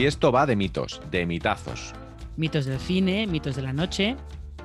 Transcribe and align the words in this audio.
Hoy 0.00 0.06
esto 0.06 0.32
va 0.32 0.46
de 0.46 0.56
mitos, 0.56 0.98
de 1.10 1.26
mitazos. 1.26 1.92
Mitos 2.38 2.64
del 2.64 2.78
cine, 2.78 3.26
mitos 3.26 3.54
de 3.54 3.60
la 3.60 3.74
noche 3.74 4.16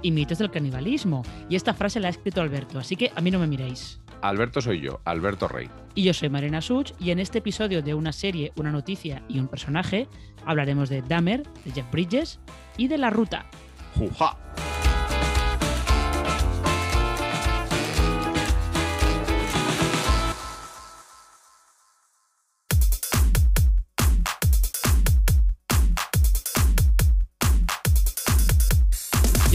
y 0.01 0.11
mitos 0.11 0.37
del 0.37 0.49
canibalismo. 0.49 1.23
Y 1.49 1.57
esta 1.57 1.73
frase 1.73 1.99
la 1.99 2.07
ha 2.07 2.11
escrito 2.11 2.39
Alberto, 2.39 2.79
así 2.79 2.95
que 2.95 3.11
a 3.13 3.19
mí 3.19 3.31
no 3.31 3.39
me 3.39 3.45
miréis. 3.45 3.99
Alberto 4.21 4.61
soy 4.61 4.79
yo, 4.79 5.01
Alberto 5.03 5.49
Rey. 5.49 5.69
Y 5.93 6.03
yo 6.03 6.13
soy 6.13 6.29
Marina 6.29 6.61
Such 6.61 6.93
y 7.01 7.11
en 7.11 7.19
este 7.19 7.39
episodio 7.39 7.81
de 7.81 7.93
una 7.93 8.13
serie, 8.13 8.53
una 8.55 8.71
noticia 8.71 9.23
y 9.27 9.39
un 9.39 9.49
personaje 9.49 10.07
hablaremos 10.45 10.87
de 10.87 11.01
Dahmer, 11.01 11.43
de 11.65 11.71
Jeff 11.73 11.91
Bridges 11.91 12.39
y 12.77 12.87
de 12.87 12.97
La 12.97 13.09
Ruta. 13.09 13.45
¡Juja! 13.97 14.37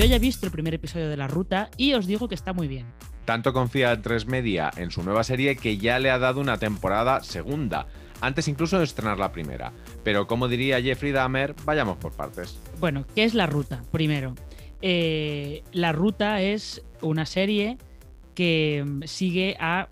Yo 0.01 0.07
ya 0.07 0.17
he 0.17 0.19
visto 0.19 0.47
el 0.47 0.53
primer 0.53 0.73
episodio 0.73 1.11
de 1.11 1.17
La 1.19 1.29
Ruta 1.29 1.69
y 1.77 1.93
os 1.93 2.07
digo 2.07 2.27
que 2.27 2.35
está 2.35 2.55
muy 2.55 2.69
bien. 2.69 2.87
Tanto 3.27 3.53
confía 3.53 4.01
Tres 4.01 4.27
Media 4.27 4.71
en 4.79 4.91
su 4.91 5.03
nueva 5.03 5.25
serie 5.25 5.57
que 5.57 5.77
ya 5.77 5.99
le 5.99 6.11
ha 6.11 6.19
dado 6.19 6.41
una 6.41 6.57
temporada 6.57 7.23
segunda, 7.23 7.87
antes 8.23 8.49
incluso 8.49 8.79
de 8.79 8.85
estrenar 8.85 9.19
la 9.19 9.31
primera. 9.31 9.75
Pero 10.03 10.27
como 10.27 10.49
diría 10.49 10.81
Jeffrey 10.81 11.13
Dahmer, 11.13 11.55
vayamos 11.67 11.99
por 11.99 12.13
partes. 12.13 12.59
Bueno, 12.79 13.05
¿qué 13.15 13.25
es 13.25 13.35
La 13.35 13.45
Ruta? 13.45 13.83
Primero, 13.93 14.37
eh, 14.81 15.65
La 15.73 15.93
Ruta 15.93 16.41
es 16.41 16.83
una 17.03 17.27
serie 17.27 17.77
que 18.35 18.83
mm, 18.83 19.03
sigue 19.03 19.59
a 19.61 19.91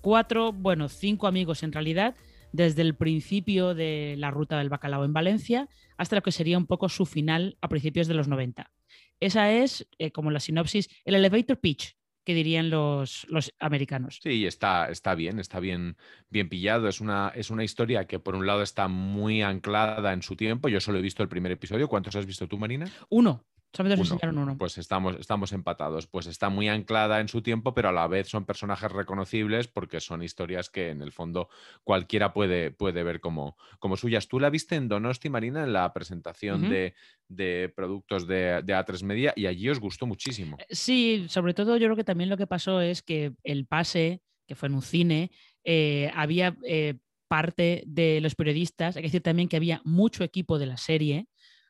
cuatro, 0.00 0.52
bueno, 0.52 0.88
cinco 0.88 1.28
amigos 1.28 1.62
en 1.62 1.70
realidad, 1.70 2.16
desde 2.50 2.82
el 2.82 2.96
principio 2.96 3.76
de 3.76 4.16
la 4.18 4.32
ruta 4.32 4.58
del 4.58 4.70
bacalao 4.70 5.04
en 5.04 5.12
Valencia 5.12 5.68
hasta 5.98 6.16
lo 6.16 6.22
que 6.22 6.32
sería 6.32 6.58
un 6.58 6.66
poco 6.66 6.88
su 6.88 7.06
final 7.06 7.56
a 7.60 7.68
principios 7.68 8.08
de 8.08 8.14
los 8.14 8.26
90. 8.26 8.72
Esa 9.20 9.52
es, 9.52 9.86
eh, 9.98 10.10
como 10.10 10.30
la 10.30 10.40
sinopsis, 10.40 10.88
el 11.04 11.14
elevator 11.14 11.58
pitch 11.58 11.96
que 12.26 12.34
dirían 12.34 12.70
los, 12.70 13.24
los 13.28 13.54
americanos. 13.60 14.18
Sí, 14.20 14.46
está, 14.46 14.88
está 14.90 15.14
bien, 15.14 15.38
está 15.38 15.60
bien, 15.60 15.96
bien 16.28 16.48
pillado. 16.48 16.88
Es 16.88 17.00
una, 17.00 17.32
es 17.36 17.50
una 17.50 17.62
historia 17.62 18.08
que 18.08 18.18
por 18.18 18.34
un 18.34 18.46
lado 18.46 18.62
está 18.62 18.88
muy 18.88 19.42
anclada 19.42 20.12
en 20.12 20.22
su 20.22 20.34
tiempo. 20.34 20.68
Yo 20.68 20.80
solo 20.80 20.98
he 20.98 21.02
visto 21.02 21.22
el 21.22 21.28
primer 21.28 21.52
episodio. 21.52 21.88
¿Cuántos 21.88 22.16
has 22.16 22.26
visto 22.26 22.48
tú, 22.48 22.58
Marina? 22.58 22.90
Uno. 23.10 23.46
Solamente 23.72 23.98
nos 23.98 24.08
Uno. 24.08 24.14
enseñaron 24.16 24.38
uno. 24.38 24.58
Pues 24.58 24.78
estamos, 24.78 25.16
estamos 25.18 25.52
empatados. 25.52 26.06
Pues 26.06 26.26
está 26.26 26.48
muy 26.48 26.68
anclada 26.68 27.20
en 27.20 27.28
su 27.28 27.42
tiempo, 27.42 27.74
pero 27.74 27.90
a 27.90 27.92
la 27.92 28.06
vez 28.06 28.28
son 28.28 28.46
personajes 28.46 28.90
reconocibles 28.90 29.68
porque 29.68 30.00
son 30.00 30.22
historias 30.22 30.70
que 30.70 30.90
en 30.90 31.02
el 31.02 31.12
fondo 31.12 31.48
cualquiera 31.84 32.32
puede, 32.32 32.70
puede 32.70 33.02
ver 33.02 33.20
como, 33.20 33.56
como 33.78 33.96
suyas. 33.96 34.28
¿Tú 34.28 34.40
la 34.40 34.48
viste 34.50 34.76
en 34.76 34.88
Donosti, 34.88 35.28
Marina, 35.28 35.62
en 35.64 35.72
la 35.72 35.92
presentación 35.92 36.68
de, 36.70 36.94
de 37.28 37.72
productos 37.74 38.26
de, 38.26 38.62
de 38.62 38.74
A3 38.74 39.02
Media 39.02 39.32
y 39.36 39.46
allí 39.46 39.68
os 39.68 39.78
gustó 39.80 40.06
muchísimo? 40.06 40.56
Sí, 40.70 41.26
sobre 41.28 41.52
todo 41.52 41.76
yo 41.76 41.86
creo 41.86 41.96
que 41.96 42.04
también 42.04 42.30
lo 42.30 42.36
que 42.38 42.46
pasó 42.46 42.80
es 42.80 43.02
que 43.02 43.32
el 43.44 43.66
pase, 43.66 44.22
que 44.46 44.54
fue 44.54 44.68
en 44.68 44.74
un 44.74 44.82
cine, 44.82 45.30
eh, 45.64 46.10
había 46.14 46.56
eh, 46.64 46.94
parte 47.28 47.82
de 47.86 48.20
los 48.20 48.36
periodistas, 48.36 48.96
hay 48.96 49.02
que 49.02 49.08
decir 49.08 49.22
también 49.22 49.48
que 49.48 49.56
había 49.56 49.82
mucho 49.84 50.22
equipo 50.24 50.58
de 50.58 50.66
la 50.66 50.76
serie, 50.76 51.26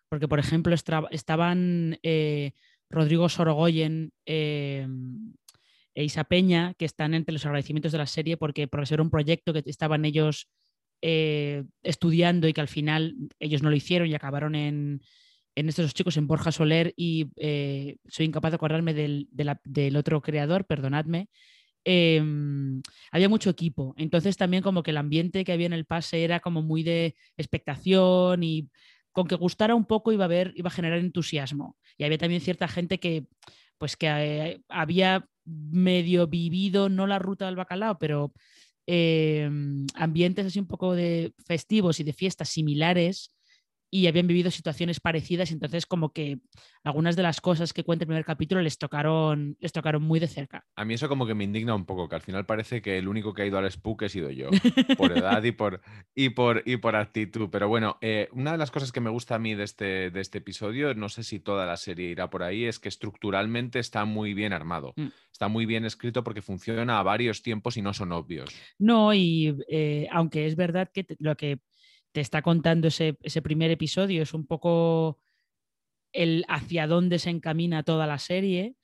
porque 0.08 0.28
por 0.28 0.38
ejemplo 0.38 0.74
estaban 1.10 1.98
eh, 2.02 2.52
Rodrigo 2.90 3.28
Sorogoyen 3.28 4.12
eh, 4.26 4.86
e 5.94 6.04
Isa 6.04 6.24
Peña, 6.24 6.74
que 6.74 6.84
están 6.84 7.14
entre 7.14 7.32
los 7.32 7.44
agradecimientos 7.46 7.92
de 7.92 7.98
la 7.98 8.06
serie, 8.06 8.36
porque 8.36 8.68
por 8.68 8.86
ser 8.86 9.00
un 9.00 9.10
proyecto 9.10 9.52
que 9.52 9.62
estaban 9.66 10.04
ellos 10.04 10.48
eh, 11.02 11.64
estudiando 11.82 12.48
y 12.48 12.52
que 12.52 12.60
al 12.60 12.68
final 12.68 13.14
ellos 13.40 13.62
no 13.62 13.70
lo 13.70 13.76
hicieron 13.76 14.08
y 14.08 14.14
acabaron 14.14 14.54
en, 14.54 15.00
en 15.56 15.68
estos 15.68 15.94
chicos, 15.94 16.16
en 16.16 16.26
Borja 16.26 16.52
Soler, 16.52 16.92
y 16.96 17.28
eh, 17.36 17.96
soy 18.08 18.26
incapaz 18.26 18.50
de 18.52 18.56
acordarme 18.56 18.92
del, 18.94 19.28
del 19.30 19.96
otro 19.96 20.20
creador, 20.20 20.66
perdonadme. 20.66 21.28
eh, 21.84 22.22
había 23.12 23.28
mucho 23.28 23.50
equipo, 23.50 23.94
entonces 23.96 24.36
también 24.36 24.62
como 24.62 24.82
que 24.82 24.90
el 24.90 24.96
ambiente 24.98 25.44
que 25.44 25.52
había 25.52 25.66
en 25.66 25.72
el 25.72 25.84
pase 25.86 26.24
era 26.24 26.40
como 26.40 26.62
muy 26.62 26.82
de 26.82 27.14
expectación 27.36 28.42
y 28.42 28.68
con 29.16 29.26
que 29.26 29.34
gustara 29.34 29.74
un 29.74 29.86
poco 29.86 30.12
iba 30.12 30.24
a 30.24 30.26
haber, 30.26 30.52
iba 30.56 30.68
a 30.68 30.70
generar 30.70 30.98
entusiasmo. 30.98 31.78
Y 31.96 32.04
había 32.04 32.18
también 32.18 32.42
cierta 32.42 32.68
gente 32.68 33.00
que, 33.00 33.24
pues 33.78 33.96
que 33.96 34.08
eh, 34.08 34.60
había 34.68 35.26
medio 35.46 36.26
vivido, 36.26 36.90
no 36.90 37.06
la 37.06 37.18
ruta 37.18 37.46
del 37.46 37.56
bacalao, 37.56 37.98
pero 37.98 38.34
eh, 38.86 39.48
ambientes 39.94 40.44
así 40.44 40.58
un 40.58 40.66
poco 40.66 40.94
de 40.94 41.32
festivos 41.46 41.98
y 41.98 42.04
de 42.04 42.12
fiestas 42.12 42.50
similares 42.50 43.32
y 43.90 44.06
habían 44.06 44.26
vivido 44.26 44.50
situaciones 44.50 45.00
parecidas, 45.00 45.52
entonces 45.52 45.86
como 45.86 46.12
que 46.12 46.38
algunas 46.82 47.16
de 47.16 47.22
las 47.22 47.40
cosas 47.40 47.72
que 47.72 47.84
cuenta 47.84 48.04
el 48.04 48.08
primer 48.08 48.24
capítulo 48.24 48.60
les 48.60 48.78
tocaron, 48.78 49.56
les 49.60 49.72
tocaron 49.72 50.02
muy 50.02 50.20
de 50.20 50.26
cerca. 50.26 50.66
A 50.76 50.84
mí 50.84 50.94
eso 50.94 51.08
como 51.08 51.26
que 51.26 51.34
me 51.34 51.44
indigna 51.44 51.74
un 51.74 51.84
poco, 51.84 52.08
que 52.08 52.16
al 52.16 52.22
final 52.22 52.46
parece 52.46 52.82
que 52.82 52.98
el 52.98 53.08
único 53.08 53.32
que 53.32 53.42
ha 53.42 53.46
ido 53.46 53.58
al 53.58 53.70
Spook 53.70 54.02
he 54.02 54.08
sido 54.08 54.30
yo, 54.30 54.50
por 54.98 55.16
edad 55.16 55.42
y 55.42 55.52
por, 55.52 55.80
y 56.14 56.30
por, 56.30 56.62
y 56.66 56.76
por 56.78 56.96
actitud. 56.96 57.48
Pero 57.50 57.68
bueno, 57.68 57.98
eh, 58.00 58.28
una 58.32 58.52
de 58.52 58.58
las 58.58 58.70
cosas 58.70 58.92
que 58.92 59.00
me 59.00 59.10
gusta 59.10 59.36
a 59.36 59.38
mí 59.38 59.54
de 59.54 59.64
este, 59.64 60.10
de 60.10 60.20
este 60.20 60.38
episodio, 60.38 60.94
no 60.94 61.08
sé 61.08 61.22
si 61.22 61.38
toda 61.38 61.66
la 61.66 61.76
serie 61.76 62.10
irá 62.10 62.28
por 62.28 62.42
ahí, 62.42 62.64
es 62.64 62.78
que 62.78 62.88
estructuralmente 62.88 63.78
está 63.78 64.04
muy 64.04 64.34
bien 64.34 64.52
armado. 64.52 64.92
Mm. 64.96 65.08
Está 65.30 65.48
muy 65.48 65.66
bien 65.66 65.84
escrito 65.84 66.24
porque 66.24 66.42
funciona 66.42 66.98
a 66.98 67.02
varios 67.02 67.42
tiempos 67.42 67.76
y 67.76 67.82
no 67.82 67.92
son 67.92 68.12
obvios. 68.12 68.50
No, 68.78 69.12
y 69.12 69.56
eh, 69.68 70.08
aunque 70.10 70.46
es 70.46 70.56
verdad 70.56 70.90
que 70.92 71.06
lo 71.18 71.36
que 71.36 71.60
te 72.16 72.22
está 72.22 72.40
contando 72.40 72.88
ese, 72.88 73.18
ese 73.20 73.42
primer 73.42 73.70
episodio 73.70 74.22
es 74.22 74.32
un 74.32 74.46
poco 74.46 75.20
el 76.14 76.46
hacia 76.48 76.86
dónde 76.86 77.18
se 77.18 77.28
encamina 77.28 77.82
toda 77.82 78.06
la 78.06 78.18
serie, 78.18 78.74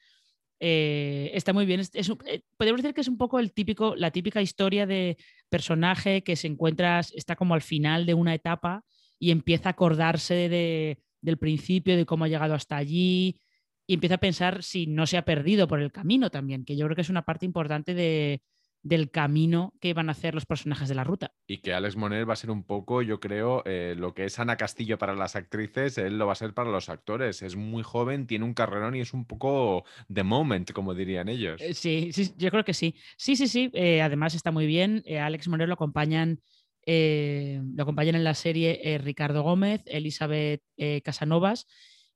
eh, 0.61 1.31
está 1.33 1.55
muy 1.55 1.65
bien. 1.65 1.81
Eh, 1.81 2.43
podríamos 2.59 2.83
decir 2.83 2.95
que 2.95 3.01
es 3.01 3.09
un 3.09 3.17
poco 3.17 3.39
el 3.39 3.55
típico, 3.55 3.97
la 3.97 4.11
típica 4.11 4.43
historia 4.43 4.85
de 4.85 5.17
personaje 5.49 6.23
que 6.23 6.37
se 6.37 6.47
encuentra, 6.47 7.01
está 7.01 7.35
como 7.35 7.55
al 7.55 7.63
final 7.63 8.05
de 8.05 8.13
una 8.13 8.35
etapa 8.35 8.85
y 9.19 9.31
empieza 9.31 9.71
a 9.71 9.73
acordarse 9.73 10.51
de- 10.51 10.99
del 11.23 11.39
principio, 11.39 11.97
de 11.97 12.05
cómo 12.05 12.25
ha 12.27 12.29
llegado 12.29 12.53
hasta 12.53 12.77
allí 12.77 13.41
y 13.87 13.95
empieza 13.95 14.17
a 14.17 14.27
pensar 14.27 14.63
si 14.63 14.87
no 14.87 15.07
se 15.07 15.17
ha 15.17 15.25
perdido 15.25 15.67
por 15.67 15.81
el 15.81 15.91
camino 15.91 16.29
también, 16.29 16.67
que 16.67 16.77
yo 16.77 16.85
creo 16.85 16.97
que 16.97 17.03
es 17.03 17.09
una 17.09 17.25
parte 17.25 17.47
importante 17.47 17.95
de, 17.95 18.43
del 18.83 19.11
camino 19.11 19.75
que 19.81 19.95
van 19.95 20.09
a 20.09 20.13
hacer 20.13 20.35
los 20.35 20.45
personajes 20.45 20.89
de 20.89 20.95
la 20.97 21.05
ruta. 21.05 21.33
Y 21.47 21.59
que 21.59 21.73
Alex 21.73 21.97
Moner 21.97 22.29
va 22.29 22.33
a 22.33 22.37
ser 22.37 22.51
un 22.51 22.65
poco, 22.65 23.01
yo 23.01 23.21
creo, 23.21 23.63
eh, 23.65 23.95
lo 23.97 24.13
que 24.13 24.25
es 24.25 24.39
Ana 24.41 24.57
Castillo 24.57 24.99
para 24.99 25.15
las 25.15 25.37
actrices, 25.37 25.99
él 25.99 26.19
lo 26.19 26.27
va 26.27 26.33
a 26.33 26.37
ser 26.37 26.53
para 26.53 26.71
los 26.71 26.89
actores. 26.89 27.43
Es 27.43 27.55
muy 27.55 27.83
joven, 27.85 28.27
tiene 28.27 28.45
un 28.45 28.55
carrerón 28.55 28.97
y 28.97 29.01
es 29.01 29.15
un 29.15 29.25
poco 29.25 29.85
the 30.13 30.25
moment, 30.25 30.73
como 30.73 30.95
dirían 30.95 31.29
ellos. 31.29 31.61
Eh, 31.61 31.75
Sí, 31.75 32.11
sí, 32.13 32.33
yo 32.37 32.51
creo 32.51 32.65
que 32.65 32.75
sí. 32.75 32.97
Sí, 33.17 33.37
sí, 33.37 33.47
sí. 33.47 33.71
eh, 33.73 34.03
además 34.03 34.35
está 34.35 34.51
muy 34.51 34.67
bien. 34.67 35.05
Alex 35.21 35.47
Monero 35.49 35.69
lo 35.69 35.75
acompañan, 35.75 36.41
lo 36.87 37.83
acompañan 37.83 38.17
en 38.17 38.25
la 38.25 38.35
serie 38.35 38.99
Ricardo 39.03 39.43
Gómez, 39.43 39.83
Elizabeth 39.87 40.63
Casanovas 41.05 41.67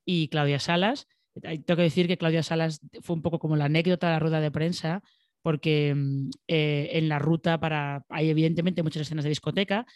y 0.04 0.28
Claudia 0.28 0.58
Salas. 0.58 1.06
Tengo 1.40 1.76
que 1.76 1.82
decir 1.82 2.08
que 2.08 2.16
Claudia 2.16 2.42
Salas 2.42 2.80
fue 3.02 3.14
un 3.14 3.22
poco 3.22 3.38
como 3.38 3.56
la 3.56 3.66
anécdota 3.66 4.06
de 4.06 4.12
la 4.14 4.18
rueda 4.18 4.40
de 4.40 4.50
prensa, 4.50 5.02
porque 5.46 5.94
mm, 5.94 6.30
eh, 6.48 6.88
en 6.94 7.08
la 7.08 7.20
ruta 7.20 7.60
para 7.60 8.04
hay 8.08 8.30
evidentemente 8.30 8.82
muchas 8.82 9.02
escenas 9.02 9.22
de 9.22 9.28
discoteca. 9.28 9.86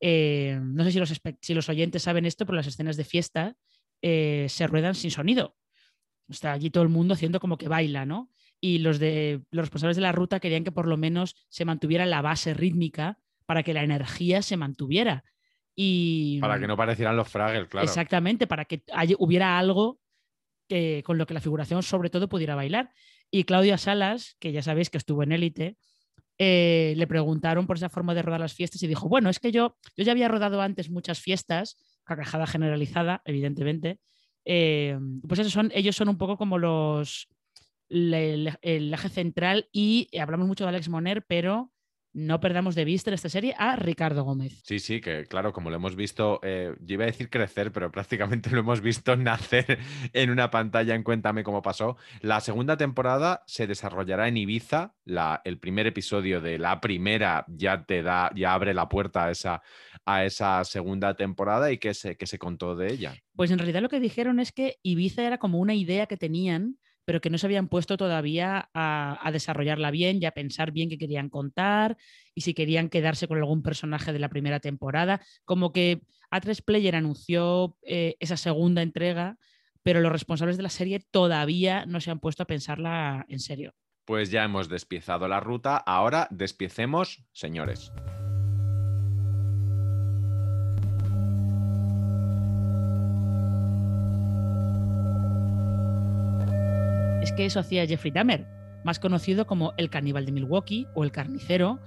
Eh, 0.00 0.58
no 0.60 0.82
sé 0.82 0.90
si 0.90 0.98
los, 0.98 1.20
si 1.40 1.54
los 1.54 1.68
oyentes 1.68 2.02
saben 2.02 2.26
esto, 2.26 2.44
pero 2.44 2.56
las 2.56 2.66
escenas 2.66 2.96
de 2.96 3.04
fiesta 3.04 3.54
eh, 4.02 4.46
se 4.48 4.66
ruedan 4.66 4.96
sin 4.96 5.12
sonido. 5.12 5.54
Está 6.28 6.50
allí 6.50 6.70
todo 6.70 6.82
el 6.82 6.88
mundo 6.88 7.14
haciendo 7.14 7.38
como 7.38 7.58
que 7.58 7.68
baila, 7.68 8.06
¿no? 8.06 8.28
Y 8.60 8.78
los, 8.78 8.98
de, 8.98 9.40
los 9.52 9.66
responsables 9.66 9.94
de 9.94 10.02
la 10.02 10.10
ruta 10.10 10.40
querían 10.40 10.64
que 10.64 10.72
por 10.72 10.88
lo 10.88 10.96
menos 10.96 11.36
se 11.48 11.64
mantuviera 11.64 12.04
la 12.04 12.20
base 12.20 12.52
rítmica 12.52 13.20
para 13.46 13.62
que 13.62 13.74
la 13.74 13.84
energía 13.84 14.42
se 14.42 14.56
mantuviera. 14.56 15.22
Y, 15.76 16.40
Para 16.40 16.58
que 16.58 16.66
no 16.66 16.76
parecieran 16.76 17.16
los 17.16 17.28
Fraggles, 17.28 17.68
claro. 17.68 17.84
Exactamente, 17.84 18.48
para 18.48 18.64
que 18.64 18.82
haya- 18.92 19.14
hubiera 19.20 19.60
algo 19.60 20.00
que, 20.68 21.04
con 21.04 21.18
lo 21.18 21.26
que 21.26 21.34
la 21.34 21.40
figuración 21.40 21.84
sobre 21.84 22.10
todo 22.10 22.28
pudiera 22.28 22.56
bailar. 22.56 22.90
Y 23.30 23.44
Claudia 23.44 23.78
Salas, 23.78 24.36
que 24.40 24.52
ya 24.52 24.62
sabéis 24.62 24.90
que 24.90 24.98
estuvo 24.98 25.22
en 25.22 25.32
Élite, 25.32 25.76
eh, 26.38 26.94
le 26.96 27.06
preguntaron 27.06 27.66
por 27.66 27.76
esa 27.76 27.88
forma 27.88 28.14
de 28.14 28.22
rodar 28.22 28.40
las 28.40 28.54
fiestas 28.54 28.82
y 28.82 28.86
dijo, 28.86 29.08
bueno, 29.08 29.28
es 29.30 29.40
que 29.40 29.52
yo, 29.52 29.76
yo 29.96 30.04
ya 30.04 30.12
había 30.12 30.28
rodado 30.28 30.60
antes 30.62 30.90
muchas 30.90 31.20
fiestas, 31.20 31.76
carcajada 32.04 32.46
generalizada, 32.46 33.22
evidentemente. 33.24 33.98
eh, 34.44 34.98
pues 35.28 35.40
ellos 35.40 35.96
son 35.96 36.08
un 36.08 36.18
poco 36.18 36.38
como 36.38 36.58
los 36.58 37.28
le- 37.88 38.56
el 38.62 38.92
eje 38.94 39.08
central 39.08 39.68
y 39.72 40.08
hablamos 40.18 40.46
mucho 40.48 40.64
de 40.64 40.70
Alex 40.70 40.88
Moner, 40.88 41.24
pero 41.26 41.72
no 42.12 42.40
perdamos 42.40 42.74
de 42.74 42.84
vista 42.84 43.10
en 43.10 43.14
esta 43.14 43.28
serie 43.28 43.54
a 43.58 43.76
Ricardo 43.76 44.24
Gómez. 44.24 44.60
Sí, 44.64 44.78
sí, 44.78 45.00
que 45.00 45.26
claro, 45.26 45.52
como 45.52 45.70
lo 45.70 45.76
hemos 45.76 45.94
visto, 45.94 46.40
eh, 46.42 46.74
yo 46.80 46.94
iba 46.94 47.04
a 47.04 47.06
decir 47.06 47.30
crecer, 47.30 47.72
pero 47.72 47.90
prácticamente 47.92 48.50
lo 48.50 48.60
hemos 48.60 48.80
visto 48.80 49.16
nacer 49.16 49.78
en 50.12 50.30
una 50.30 50.50
pantalla 50.50 50.94
en 50.94 51.02
Cuéntame 51.02 51.44
cómo 51.44 51.62
pasó. 51.62 51.96
La 52.20 52.40
segunda 52.40 52.76
temporada 52.76 53.42
se 53.46 53.66
desarrollará 53.66 54.28
en 54.28 54.36
Ibiza. 54.36 54.94
La, 55.04 55.40
el 55.44 55.58
primer 55.58 55.86
episodio 55.86 56.40
de 56.40 56.58
la 56.58 56.80
primera 56.80 57.44
ya 57.48 57.84
te 57.84 58.02
da, 58.02 58.30
ya 58.34 58.54
abre 58.54 58.74
la 58.74 58.88
puerta 58.88 59.26
a 59.26 59.30
esa, 59.30 59.62
a 60.04 60.24
esa 60.24 60.64
segunda 60.64 61.14
temporada 61.14 61.70
y 61.70 61.78
que 61.78 61.94
se, 61.94 62.16
que 62.16 62.26
se 62.26 62.38
contó 62.38 62.74
de 62.74 62.92
ella. 62.92 63.14
Pues 63.36 63.50
en 63.50 63.58
realidad 63.58 63.82
lo 63.82 63.88
que 63.88 64.00
dijeron 64.00 64.40
es 64.40 64.52
que 64.52 64.78
Ibiza 64.82 65.22
era 65.22 65.38
como 65.38 65.58
una 65.58 65.74
idea 65.74 66.06
que 66.06 66.16
tenían 66.16 66.78
pero 67.08 67.22
que 67.22 67.30
no 67.30 67.38
se 67.38 67.46
habían 67.46 67.68
puesto 67.68 67.96
todavía 67.96 68.68
a, 68.74 69.30
desarrollarla 69.32 69.90
bien 69.90 70.18
y 70.20 70.26
a 70.26 70.32
pensar 70.32 70.72
bien 70.72 70.90
qué 70.90 70.98
querían 70.98 71.30
contar 71.30 71.96
y 72.34 72.42
si 72.42 72.52
querían 72.52 72.90
quedarse 72.90 73.26
con 73.26 73.38
algún 73.38 73.62
personaje 73.62 74.12
de 74.12 74.18
la 74.18 74.28
primera 74.28 74.60
temporada. 74.60 75.22
Como 75.46 75.72
que 75.72 76.02
A3 76.30 76.62
Player 76.62 76.94
anunció 76.96 77.78
eh, 77.80 78.16
esa 78.20 78.36
segunda 78.36 78.82
entrega, 78.82 79.38
pero 79.82 80.02
los 80.02 80.12
responsables 80.12 80.58
de 80.58 80.64
la 80.64 80.68
serie 80.68 81.00
todavía 81.10 81.86
no 81.86 82.02
se 82.02 82.10
han 82.10 82.20
puesto 82.20 82.42
a 82.42 82.46
pensarla 82.46 83.24
en 83.30 83.40
serio. 83.40 83.72
Pues 84.04 84.30
ya 84.30 84.44
hemos 84.44 84.68
despiezado 84.68 85.28
la 85.28 85.40
ruta, 85.40 85.78
ahora 85.78 86.28
despiecemos, 86.30 87.24
señores. 87.32 87.90
Que 97.38 97.46
eso 97.46 97.60
hacía 97.60 97.86
Jeffrey 97.86 98.10
Dahmer, 98.10 98.48
más 98.84 98.98
conocido 98.98 99.46
como 99.46 99.72
el 99.76 99.90
caníbal 99.90 100.26
de 100.26 100.32
Milwaukee 100.32 100.88
o 100.92 101.04
el 101.04 101.12
carnicero, 101.12 101.78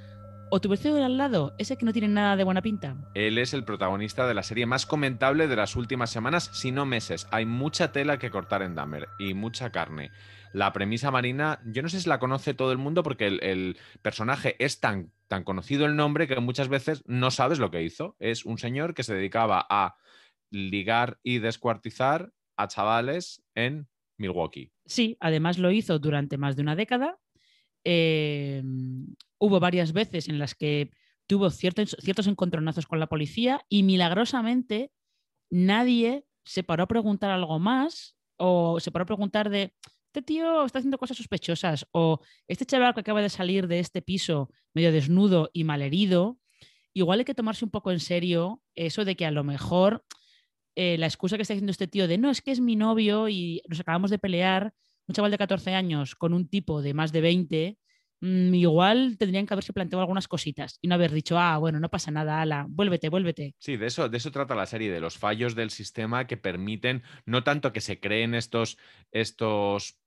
o 0.50 0.62
tu 0.62 0.70
vecino 0.70 1.04
al 1.04 1.18
lado, 1.18 1.54
ese 1.58 1.76
que 1.76 1.86
no 1.86 1.92
tiene 1.92 2.08
nada 2.08 2.38
de 2.38 2.46
buena 2.46 2.62
pinta. 2.62 2.96
Él 3.16 3.38
es 3.38 3.54
el 3.54 3.66
protagonista 3.66 4.26
de 4.26 4.34
la 4.34 4.44
serie 4.44 4.66
más 4.66 4.86
comentable 4.86 5.50
de 5.50 5.58
las 5.58 5.76
últimas 5.76 6.10
semanas, 6.10 6.50
si 6.54 6.72
no 6.72 6.86
meses. 6.86 7.28
Hay 7.32 7.46
mucha 7.46 7.92
tela 7.92 8.18
que 8.18 8.32
cortar 8.32 8.62
en 8.62 8.76
Dahmer 8.76 9.10
y 9.20 9.34
mucha 9.34 9.74
carne. 9.74 10.12
La 10.54 10.72
premisa 10.72 11.12
marina, 11.12 11.60
yo 11.66 11.82
no 11.82 11.90
sé 11.90 12.00
si 12.00 12.08
la 12.08 12.20
conoce 12.20 12.54
todo 12.54 12.72
el 12.72 12.78
mundo 12.78 13.04
porque 13.04 13.28
el, 13.28 13.78
personaje 14.02 14.56
es 14.58 14.80
tan, 14.80 15.12
tan 15.28 15.44
conocido 15.44 15.86
el 15.86 15.98
nombre 15.98 16.28
que 16.28 16.40
muchas 16.40 16.70
veces 16.70 17.04
no 17.08 17.30
sabes 17.30 17.60
lo 17.60 17.72
que 17.72 17.84
hizo. 17.84 18.16
Es 18.20 18.46
un 18.46 18.58
señor 18.58 18.94
que 18.94 19.04
se 19.04 19.16
dedicaba 19.16 19.68
a 19.70 19.98
ligar 20.50 21.20
y 21.24 21.40
descuartizar 21.40 22.32
a 22.56 22.70
chavales 22.70 23.44
en 23.54 23.88
Milwaukee. 24.22 24.72
Sí, 24.86 25.18
además 25.20 25.58
lo 25.58 25.72
hizo 25.72 26.00
durante 26.00 26.38
más 26.38 26.56
de 26.56 26.62
una 26.62 26.76
década. 26.76 27.20
Em, 27.84 29.16
hubo 29.40 29.60
varias 29.60 29.92
veces 29.92 30.30
en 30.30 30.40
las 30.40 30.56
que 30.56 30.92
tuvo 31.28 31.50
ciertos, 31.50 31.98
ciertos 32.00 32.28
encontronazos 32.28 32.86
con 32.86 33.00
la 33.00 33.08
policía 33.08 33.66
y 33.70 33.84
milagrosamente 33.84 34.92
nadie 35.50 36.26
se 36.46 36.64
paró 36.64 36.84
a 36.84 36.88
preguntar 36.88 37.32
algo 37.32 37.60
más 37.60 38.16
o 38.38 38.80
se 38.80 38.92
paró 38.92 39.04
a 39.04 39.08
preguntar 39.08 39.50
de, 39.50 39.74
este 40.08 40.22
tío 40.22 40.66
está 40.66 40.80
haciendo 40.80 40.98
cosas 40.98 41.16
sospechosas 41.16 41.88
o 41.92 42.20
este 42.48 42.66
chaval 42.66 42.94
que 42.94 43.00
acaba 43.00 43.22
de 43.22 43.30
salir 43.30 43.68
de 43.68 43.80
este 43.80 44.02
piso 44.02 44.50
medio 44.74 44.92
desnudo 44.92 45.50
y 45.54 45.64
malherido, 45.64 46.38
igual 46.94 47.20
hay 47.20 47.26
que 47.26 47.34
tomarse 47.34 47.64
un 47.64 47.72
poco 47.72 47.92
en 47.92 48.02
serio 48.02 48.62
eso 48.76 49.06
de 49.06 49.16
que 49.16 49.26
a 49.26 49.32
lo 49.32 49.46
mejor 49.46 50.04
eh, 50.76 50.98
la 50.98 51.08
excusa 51.08 51.36
que 51.36 51.44
está 51.44 51.54
diciendo 51.54 51.72
este 51.72 51.88
tío 51.88 52.08
de 52.08 52.18
no, 52.18 52.30
es 52.30 52.42
que 52.42 52.52
es 52.52 52.60
mi 52.60 52.76
novio 52.76 53.30
y 53.30 53.62
nos 53.68 53.80
acabamos 53.80 54.12
de 54.12 54.20
pelear, 54.20 54.74
un 55.08 55.14
chaval 55.14 55.32
de 55.32 55.38
14 55.38 55.74
años 55.74 56.16
con 56.16 56.34
un 56.34 56.48
tipo 56.48 56.82
de 56.82 56.94
más 56.94 57.12
de 57.12 57.22
20, 57.22 57.78
mm, 58.22 58.54
igual 58.54 59.18
tendrían 59.18 59.46
que 59.46 59.54
haberse 59.54 59.74
planteado 59.74 60.02
algunas 60.02 60.28
cositas 60.28 60.78
y 60.82 60.88
no 60.88 60.96
haber 60.96 61.12
dicho, 61.12 61.38
ah, 61.38 61.58
bueno, 61.58 61.80
no 61.80 61.90
pasa 61.90 62.12
nada, 62.12 62.42
ala, 62.42 62.66
vuélvete, 62.70 63.10
vuélvete. 63.10 63.56
Sí, 63.58 63.78
de 63.78 63.88
eso, 63.88 64.08
de 64.10 64.18
eso 64.18 64.32
trata 64.32 64.56
la 64.56 64.66
serie, 64.66 64.92
de 64.92 65.02
los 65.02 65.18
fallos 65.18 65.56
del 65.56 65.72
sistema 65.72 66.28
que 66.28 66.38
permiten 66.38 67.04
no 67.26 67.44
tanto 67.44 67.74
que 67.74 67.82
se 67.82 68.00
creen 68.00 68.36
estos, 68.36 68.78
estos 69.12 69.98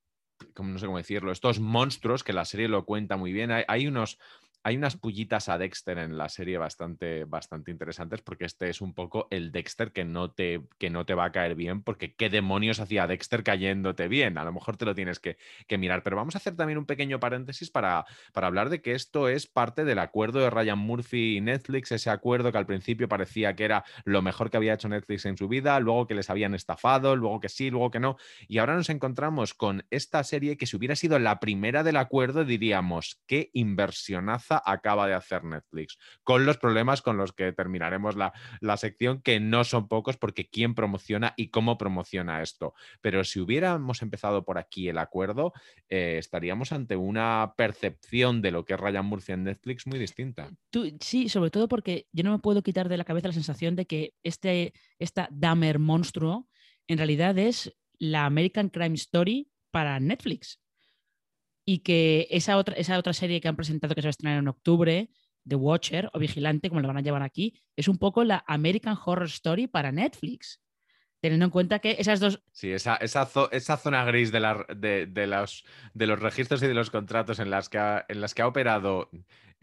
no 0.59 0.79
sé 0.79 0.87
cómo 0.87 0.99
decirlo, 0.99 1.33
estos 1.33 1.61
monstruos 1.61 2.25
que 2.25 2.33
la 2.33 2.45
serie 2.45 2.69
lo 2.69 2.85
cuenta 2.85 3.17
muy 3.17 3.33
bien. 3.33 3.51
hay 3.67 3.87
unos, 3.87 4.19
hay 4.65 4.79
unas 4.79 4.97
pullitas 4.97 5.51
a 5.51 5.59
Dexter 5.59 5.99
en 5.99 6.17
la 6.17 6.31
serie 6.31 6.57
bastante, 6.57 7.25
bastante 7.25 7.71
interesantes 7.71 8.23
porque 8.23 8.47
este 8.47 8.71
es 8.71 8.81
un 8.81 8.95
poco 8.95 9.29
el 9.31 9.53
Dexter 9.53 9.93
que 9.93 10.07
no, 10.07 10.31
te, 10.31 10.63
que 10.79 10.89
no 10.89 11.05
te 11.05 11.13
va 11.13 11.27
a 11.27 11.33
caer 11.33 11.55
bien 11.55 11.83
porque 11.83 12.15
qué 12.15 12.31
demonios 12.31 12.81
hacía 12.81 13.07
Dexter 13.07 13.45
cayéndote 13.45 14.09
bien. 14.09 14.39
A 14.39 14.45
lo 14.45 14.53
mejor 14.53 14.79
te 14.79 14.87
lo 14.87 14.95
tienes 14.95 15.21
que, 15.21 15.37
mirar. 15.77 16.03
Pero 16.03 16.17
vamos 16.17 16.35
a 16.35 16.39
hacer 16.39 16.57
también 16.57 16.79
un 16.79 16.87
pequeño 16.87 17.21
paréntesis 17.21 17.69
para, 17.69 18.07
para 18.33 18.47
hablar 18.47 18.71
de 18.71 18.81
que 18.81 18.93
esto 18.93 19.29
es 19.29 19.47
parte 19.47 19.85
del 19.85 19.99
acuerdo 19.99 20.39
de 20.39 20.49
Ryan 20.49 20.79
Murphy 20.79 21.37
y 21.37 21.41
Netflix, 21.41 21.93
ese 21.93 22.11
acuerdo 22.11 22.53
que 22.53 22.59
al 22.59 22.65
principio 22.65 23.09
parecía 23.09 23.55
que 23.57 23.65
era 23.65 23.85
lo 24.05 24.23
mejor 24.23 24.51
que 24.51 24.57
había 24.57 24.75
hecho 24.75 24.89
Netflix 24.89 25.27
en 25.27 25.37
su 25.37 25.49
vida, 25.49 25.79
luego 25.81 26.07
que 26.07 26.15
les 26.15 26.31
habían 26.31 26.55
estafado, 26.55 27.17
luego 27.17 27.41
que 27.41 27.49
sí, 27.49 27.71
luego 27.71 27.91
que 27.91 28.01
no. 28.01 28.17
Y 28.49 28.59
ahora 28.59 28.77
nos 28.77 28.89
encontramos 28.89 29.53
con 29.53 29.85
esta 29.91 30.25
serie 30.25 30.57
que 30.57 30.67
si 30.67 30.77
hubiera 30.77 30.97
sido 30.97 31.19
la 31.19 31.39
primera 31.39 31.83
del 31.83 31.97
acuerdo 31.97 32.45
diríamos, 32.45 33.21
qué 33.27 33.51
inversionaza 33.53 34.54
acaba 34.65 35.07
de 35.07 35.15
hacer 35.15 35.45
Netflix, 35.45 35.99
con 36.23 36.47
los 36.47 36.59
problemas 36.59 37.03
con 37.03 37.17
los 37.17 37.33
que 37.33 37.53
terminaremos 37.53 38.17
la, 38.17 38.33
sección, 38.77 39.21
que 39.23 39.41
no 39.41 39.65
son 39.65 39.89
pocos, 39.89 40.17
porque 40.17 40.49
quién 40.49 40.75
promociona 40.75 41.35
y 41.37 41.49
cómo 41.49 41.79
promociona 41.79 42.43
esto. 42.43 42.75
Pero 43.01 43.25
si 43.25 43.41
hubiéramos 43.41 44.03
empezado 44.03 44.45
por 44.45 44.59
aquí 44.59 44.89
el 44.89 44.99
acuerdo, 44.99 45.53
eh, 45.89 46.17
estaríamos 46.19 46.73
ante 46.73 46.97
una 46.97 47.55
percepción 47.57 48.43
de 48.43 48.51
lo 48.51 48.65
que 48.65 48.75
es 48.75 48.81
Ryan 48.81 49.07
Murphy 49.07 49.33
en 49.33 49.45
Netflix 49.45 49.87
muy 49.87 49.99
distinta. 49.99 50.51
sí, 51.01 51.29
sobre 51.29 51.51
todo 51.51 51.69
porque 51.69 52.07
yo 52.13 52.25
no 52.25 52.33
me 52.33 52.39
puedo 52.39 52.63
quitar 52.63 52.89
de 52.89 52.97
la 52.97 53.05
cabeza 53.05 53.29
la 53.29 53.35
sensación 53.35 53.77
de 53.77 53.87
que 53.87 54.15
este, 54.23 54.73
esta 54.99 55.29
Dahmer 55.31 55.79
monstruo 55.79 56.49
en 56.87 56.99
realidad 56.99 57.39
es 57.39 57.75
la 57.99 58.27
American 58.27 58.69
Crime 58.69 58.95
Story 58.95 59.49
para 59.71 59.99
Netflix 60.01 60.61
y 61.65 61.79
que 61.81 62.27
esa 62.31 62.57
otra, 62.57 62.75
esa 62.77 62.99
otra 62.99 63.13
serie 63.13 63.41
que 63.41 63.49
han 63.49 63.57
presentado 63.57 63.95
que 63.95 64.03
se 64.03 64.07
va 64.07 64.11
a 64.11 64.11
estrenar 64.11 64.39
en 64.39 64.49
octubre, 64.49 65.11
The 65.47 65.57
Watcher 65.57 66.11
o 66.13 66.19
Vigilante, 66.19 66.69
como 66.69 66.81
lo 66.81 66.89
van 66.89 66.99
a 66.99 67.03
llevar 67.03 67.23
aquí, 67.23 67.55
es 67.77 67.89
un 67.89 67.99
poco 67.99 68.25
la 68.25 68.45
American 68.47 68.97
Horror 69.03 69.27
Story 69.27 69.67
para 69.67 69.93
Netflix. 69.93 70.61
Teniendo 71.21 71.47
en 71.47 71.51
cuenta 71.51 71.79
que 71.79 71.97
esas 71.99 72.21
dos. 72.21 72.43
Sí, 72.53 72.71
esa, 72.71 72.97
esa, 72.97 73.27
esa 73.51 73.77
zona 73.79 74.05
gris 74.05 74.31
de, 74.31 74.41
la, 74.41 74.67
de, 74.77 75.27
los, 75.27 75.65
de 75.95 76.07
los 76.07 76.21
registros 76.21 76.63
y 76.63 76.67
de 76.67 76.75
los 76.75 76.91
contratos 76.91 77.39
en 77.39 77.49
las 77.49 77.71
que 77.71 77.79
en 77.79 78.21
las 78.21 78.35
que 78.35 78.43
ha 78.43 78.47
operado 78.47 79.09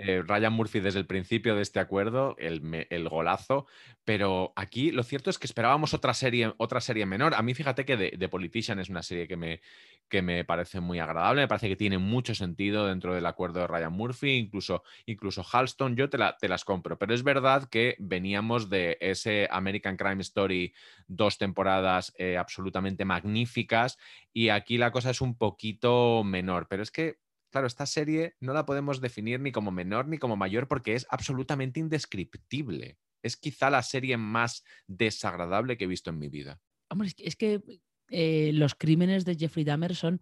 eh, 0.03 0.23
Ryan 0.25 0.53
Murphy 0.53 0.79
desde 0.79 0.97
el 0.97 1.05
principio 1.05 1.55
de 1.55 1.61
este 1.61 1.79
acuerdo, 1.79 2.35
el, 2.39 3.07
golazo, 3.07 3.67
pero 4.03 4.51
aquí 4.55 4.89
lo 4.89 5.03
cierto 5.03 5.29
es 5.29 5.37
que 5.37 5.45
esperábamos 5.45 5.93
otra 5.93 6.15
serie, 6.15 6.53
otra 6.57 6.81
serie 6.81 7.05
menor. 7.05 7.35
A 7.35 7.43
mí 7.43 7.53
fíjate 7.53 7.85
que 7.85 7.95
The, 8.17 8.29
Politician 8.29 8.79
es 8.79 8.89
una 8.89 9.03
serie 9.03 9.27
que 9.27 9.37
me, 9.37 9.61
que 10.09 10.23
me 10.23 10.43
parece 10.43 10.79
muy 10.79 10.97
agradable, 10.97 11.41
me 11.41 11.47
parece 11.47 11.69
que 11.69 11.75
tiene 11.75 11.99
mucho 11.99 12.33
sentido 12.33 12.87
dentro 12.87 13.13
del 13.13 13.27
acuerdo 13.27 13.59
de 13.59 13.67
Ryan 13.67 13.93
Murphy, 13.93 14.31
incluso, 14.37 14.83
incluso 15.05 15.43
Halston, 15.43 15.95
yo 15.95 16.09
te, 16.09 16.17
las 16.17 16.65
compro, 16.65 16.97
pero 16.97 17.13
es 17.13 17.21
verdad 17.21 17.69
que 17.69 17.95
veníamos 17.99 18.71
de 18.71 18.97
ese 19.01 19.47
American 19.51 19.97
Crime 19.97 20.21
Story, 20.21 20.73
dos 21.07 21.37
temporadas 21.37 22.11
eh, 22.17 22.37
absolutamente 22.37 23.05
magníficas, 23.05 23.99
y 24.33 24.49
aquí 24.49 24.79
la 24.79 24.91
cosa 24.91 25.11
es 25.11 25.21
un 25.21 25.37
poquito 25.37 26.23
menor, 26.23 26.67
pero 26.67 26.81
es 26.81 26.89
que 26.89 27.17
claro, 27.51 27.67
esta 27.67 27.85
serie 27.85 28.35
no 28.39 28.53
la 28.53 28.65
podemos 28.65 29.01
definir 29.01 29.39
ni 29.39 29.51
como 29.51 29.71
menor 29.71 30.07
ni 30.07 30.17
como 30.17 30.35
mayor 30.35 30.67
porque 30.67 30.95
es 30.95 31.05
absolutamente 31.09 31.79
indescriptible. 31.79 32.97
Es 33.21 33.37
quizá 33.37 33.69
la 33.69 33.83
serie 33.83 34.17
más 34.17 34.63
desagradable 34.87 35.77
que 35.77 35.83
he 35.83 35.87
visto 35.87 36.09
en 36.09 36.17
mi 36.17 36.27
vida. 36.27 36.59
Hombre, 36.89 37.11
es 37.17 37.35
que, 37.35 37.61
eh, 38.09 38.51
los 38.53 38.75
crímenes 38.75 39.25
de 39.25 39.35
Jeffrey 39.35 39.63
Dahmer 39.63 39.95
son, 39.95 40.21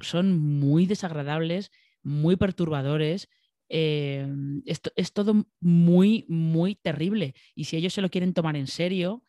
son 0.00 0.38
muy 0.38 0.86
desagradables, 0.86 1.70
muy 2.02 2.36
perturbadores. 2.36 3.28
Eh, 3.68 4.26
es 4.64 5.12
todo 5.12 5.46
muy, 5.60 6.26
muy 6.28 6.74
terrible. 6.74 7.34
Y 7.54 7.64
si 7.64 7.76
ellos 7.76 7.94
se 7.94 8.02
lo 8.02 8.10
quieren 8.10 8.34
tomar 8.34 8.56
en 8.56 8.66
serio, 8.66 9.22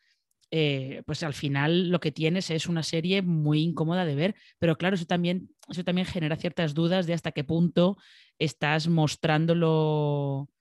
eh, 0.56 1.02
pues 1.08 1.24
al 1.24 1.34
final 1.34 1.90
lo 1.90 2.00
que 2.00 2.12
tienes 2.12 2.52
es 2.52 2.68
una 2.68 2.84
serie 2.84 3.24
muy 3.24 3.64
incómoda 3.64 4.06
de 4.06 4.14
ver, 4.14 4.36
pero 4.60 4.78
claro, 4.78 4.94
eso 4.94 5.08
también, 5.08 5.50
eso 5.68 5.84
también 5.84 6.06
genera 6.06 6.36
ciertas 6.36 6.76
dudas 6.76 7.08
de 7.08 7.16
hasta 7.16 7.32
qué 7.32 7.44
punto 7.44 7.98
estás 8.38 8.88
mostrándolo, 8.88 10.52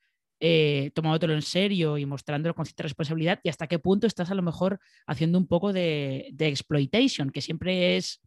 eh, 0.40 0.92
tomándolo 0.94 1.34
en 1.34 1.42
serio 1.42 1.98
y 1.98 2.06
mostrándolo 2.06 2.54
con 2.54 2.64
cierta 2.64 2.84
responsabilidad 2.84 3.40
y 3.42 3.50
hasta 3.50 3.66
qué 3.66 3.78
punto 3.78 4.06
estás 4.06 4.30
a 4.30 4.34
lo 4.34 4.40
mejor 4.40 4.80
haciendo 5.06 5.36
un 5.36 5.46
poco 5.46 5.74
de, 5.74 6.30
de 6.32 6.48
exploitation, 6.48 7.28
que 7.28 7.42
siempre 7.42 7.98
es 7.98 8.22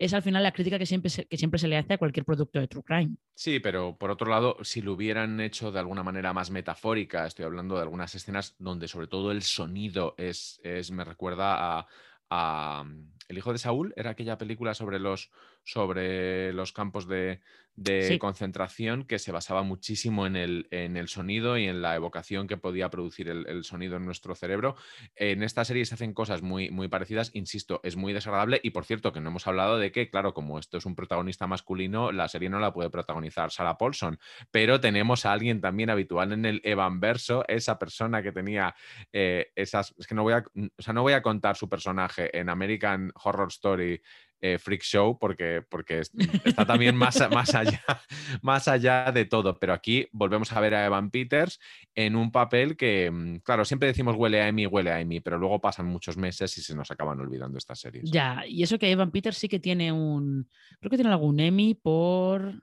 es 0.00 0.14
al 0.14 0.22
final 0.22 0.42
la 0.42 0.52
crítica 0.52 0.78
que 0.78 0.86
siempre, 0.86 1.10
se, 1.10 1.26
que 1.26 1.36
siempre 1.36 1.58
se 1.60 1.68
le 1.68 1.76
hace 1.76 1.92
a 1.92 1.98
cualquier 1.98 2.24
producto 2.24 2.58
de 2.58 2.66
True 2.66 2.82
Crime. 2.82 3.16
Sí, 3.34 3.60
pero 3.60 3.98
por 3.98 4.10
otro 4.10 4.30
lado, 4.30 4.56
si 4.62 4.80
lo 4.80 4.94
hubieran 4.94 5.38
hecho 5.40 5.70
de 5.70 5.78
alguna 5.78 6.02
manera 6.02 6.32
más 6.32 6.50
metafórica, 6.50 7.26
estoy 7.26 7.44
hablando 7.44 7.76
de 7.76 7.82
algunas 7.82 8.14
escenas 8.14 8.56
donde 8.58 8.88
sobre 8.88 9.08
todo 9.08 9.30
el 9.30 9.42
sonido 9.42 10.14
es, 10.16 10.58
es 10.64 10.90
me 10.90 11.04
recuerda 11.04 11.86
a, 12.30 12.84
mm, 12.84 13.12
El 13.28 13.38
hijo 13.38 13.52
de 13.52 13.58
Saúl, 13.58 13.92
era 13.94 14.10
aquella 14.10 14.38
película 14.38 14.72
sobre 14.72 14.98
los, 14.98 15.30
sobre 15.64 16.52
los 16.52 16.72
campos 16.72 17.06
de, 17.06 17.40
de 17.80 18.18
concentración 18.18 19.04
que 19.04 19.18
se 19.18 19.32
basaba 19.32 19.62
muchísimo 19.62 20.26
en 20.26 20.36
el, 20.36 20.68
en 20.70 20.98
el, 20.98 21.08
sonido 21.08 21.56
y 21.56 21.66
en 21.66 21.80
la 21.80 21.96
evocación 21.96 22.46
que 22.46 22.58
podía 22.58 22.90
producir 22.90 23.28
el, 23.30 23.64
sonido 23.64 23.96
en 23.96 24.04
nuestro 24.04 24.34
cerebro. 24.34 24.76
En 25.16 25.42
esta 25.42 25.64
serie 25.64 25.86
se 25.86 25.94
hacen 25.94 26.12
cosas 26.12 26.42
muy, 26.42 26.70
muy 26.70 26.88
parecidas, 26.88 27.30
insisto, 27.32 27.80
es 27.82 27.96
muy 27.96 28.12
desagradable 28.12 28.60
y 28.62 28.70
por 28.70 28.84
cierto 28.84 29.12
que 29.12 29.20
no 29.20 29.30
hemos 29.30 29.46
hablado 29.46 29.78
de 29.78 29.92
que, 29.92 30.10
claro, 30.10 30.34
como 30.34 30.58
esto 30.58 30.76
es 30.76 30.84
un 30.84 30.94
protagonista 30.94 31.46
masculino, 31.46 32.12
la 32.12 32.28
serie 32.28 32.50
no 32.50 32.60
la 32.60 32.72
puede 32.74 32.90
protagonizar 32.90 33.50
Sarah 33.50 33.78
Paulson, 33.78 34.18
pero 34.50 34.78
tenemos 34.80 35.24
a 35.24 35.32
alguien 35.32 35.62
también 35.62 35.88
habitual 35.88 36.32
en 36.32 36.44
el 36.44 36.60
Evan 36.64 37.00
Verso, 37.00 37.44
esa 37.48 37.78
persona 37.78 38.22
que 38.22 38.32
tenía 38.32 38.74
eh, 39.10 39.52
esas, 39.56 39.94
es 39.98 40.06
que 40.06 40.14
no 40.14 40.22
voy 40.22 40.34
a, 40.34 40.44
o 40.54 40.82
sea, 40.82 40.92
no 40.92 41.00
voy 41.02 41.14
a 41.14 41.22
contar 41.22 41.56
su 41.56 41.66
personaje 41.66 42.36
en 42.38 42.50
American 42.50 43.10
Horror 43.24 43.48
Story 43.48 44.02
eh, 44.42 44.58
freak 44.58 44.82
show 44.82 45.18
porque, 45.18 45.62
porque 45.68 46.00
está 46.44 46.64
también 46.66 46.96
más, 46.96 47.20
más, 47.30 47.54
allá, 47.54 47.82
más 48.42 48.68
allá 48.68 49.12
de 49.12 49.26
todo. 49.26 49.58
Pero 49.58 49.74
aquí 49.74 50.08
volvemos 50.12 50.52
a 50.52 50.60
ver 50.60 50.74
a 50.74 50.86
Evan 50.86 51.10
Peters 51.10 51.58
en 51.94 52.16
un 52.16 52.32
papel 52.32 52.76
que, 52.76 53.10
mm, 53.10 53.36
claro, 53.38 53.64
siempre 53.64 53.88
decimos 53.88 54.16
huele 54.16 54.40
a 54.40 54.48
Amy, 54.48 54.66
huele 54.66 54.92
a 54.92 54.96
Amy, 54.96 55.20
pero 55.20 55.38
luego 55.38 55.60
pasan 55.60 55.86
muchos 55.86 56.16
meses 56.16 56.56
y 56.56 56.62
se 56.62 56.74
nos 56.74 56.90
acaban 56.90 57.20
olvidando 57.20 57.58
estas 57.58 57.80
series. 57.80 58.10
Ya, 58.10 58.44
y 58.46 58.62
eso 58.62 58.78
que 58.78 58.90
Evan 58.90 59.10
Peters 59.10 59.36
sí 59.36 59.48
que 59.48 59.60
tiene 59.60 59.92
un, 59.92 60.48
creo 60.78 60.90
que 60.90 60.96
tiene 60.96 61.10
algún 61.10 61.38
Emmy 61.40 61.74
por... 61.74 62.62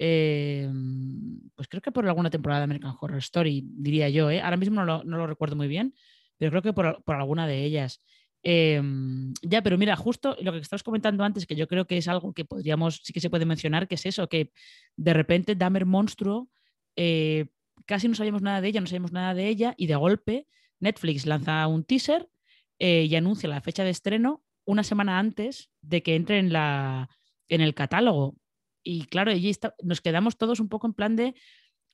Eh, 0.00 0.70
pues 1.56 1.66
creo 1.66 1.82
que 1.82 1.90
por 1.90 2.06
alguna 2.06 2.30
temporada 2.30 2.60
de 2.60 2.64
American 2.64 2.94
Horror 3.00 3.18
Story, 3.18 3.64
diría 3.66 4.08
yo. 4.08 4.30
¿eh? 4.30 4.40
Ahora 4.40 4.56
mismo 4.56 4.84
no 4.84 5.02
lo, 5.04 5.26
recuerdo 5.26 5.56
muy 5.56 5.66
bien, 5.66 5.92
pero 6.36 6.50
creo 6.50 6.62
que 6.62 6.72
por, 6.72 7.02
por 7.02 7.16
alguna 7.16 7.46
de 7.48 7.64
ellas. 7.64 8.00
Em, 8.42 9.34
ya, 9.42 9.62
pero 9.62 9.76
mira, 9.78 9.96
justo 9.96 10.36
lo 10.40 10.52
que 10.52 10.58
estabas 10.58 10.82
comentando 10.82 11.24
antes, 11.24 11.46
que 11.46 11.56
yo 11.56 11.66
creo 11.66 11.86
que 11.86 11.96
es 11.98 12.08
algo 12.08 12.32
que 12.32 12.44
podríamos, 12.44 13.00
sí 13.02 13.12
que 13.12 13.20
se 13.20 13.30
puede 13.30 13.46
mencionar, 13.46 13.88
que 13.88 13.96
es 13.96 14.06
eso, 14.06 14.28
que 14.28 14.52
de 14.96 15.12
repente 15.12 15.54
Dahmer 15.54 15.86
Monstruo, 15.86 16.48
eh, 16.96 17.46
casi 17.86 18.08
no 18.08 18.14
sabíamos 18.14 18.42
nada 18.42 18.60
de 18.60 18.68
ella, 18.68 18.80
no 18.80 18.86
sabíamos 18.86 19.12
nada 19.12 19.34
de 19.34 19.48
ella, 19.48 19.74
y 19.76 19.86
de 19.86 19.96
golpe 19.96 20.46
Netflix 20.80 21.26
lanza 21.26 21.66
un 21.66 21.84
teaser 21.84 22.28
eh, 22.78 23.06
y 23.08 23.14
anuncia 23.16 23.48
la 23.48 23.60
fecha 23.60 23.84
de 23.84 23.90
estreno 23.90 24.44
una 24.64 24.84
semana 24.84 25.18
antes 25.18 25.70
de 25.80 26.02
que 26.02 26.14
entre 26.14 26.38
en, 26.38 26.52
la, 26.52 27.08
en 27.48 27.60
el 27.60 27.74
catálogo. 27.74 28.36
Y 28.84 29.06
claro, 29.06 29.32
nos 29.82 30.00
quedamos 30.00 30.36
todos 30.36 30.60
un 30.60 30.68
poco 30.68 30.86
en 30.86 30.92
plan 30.94 31.16
de, 31.16 31.34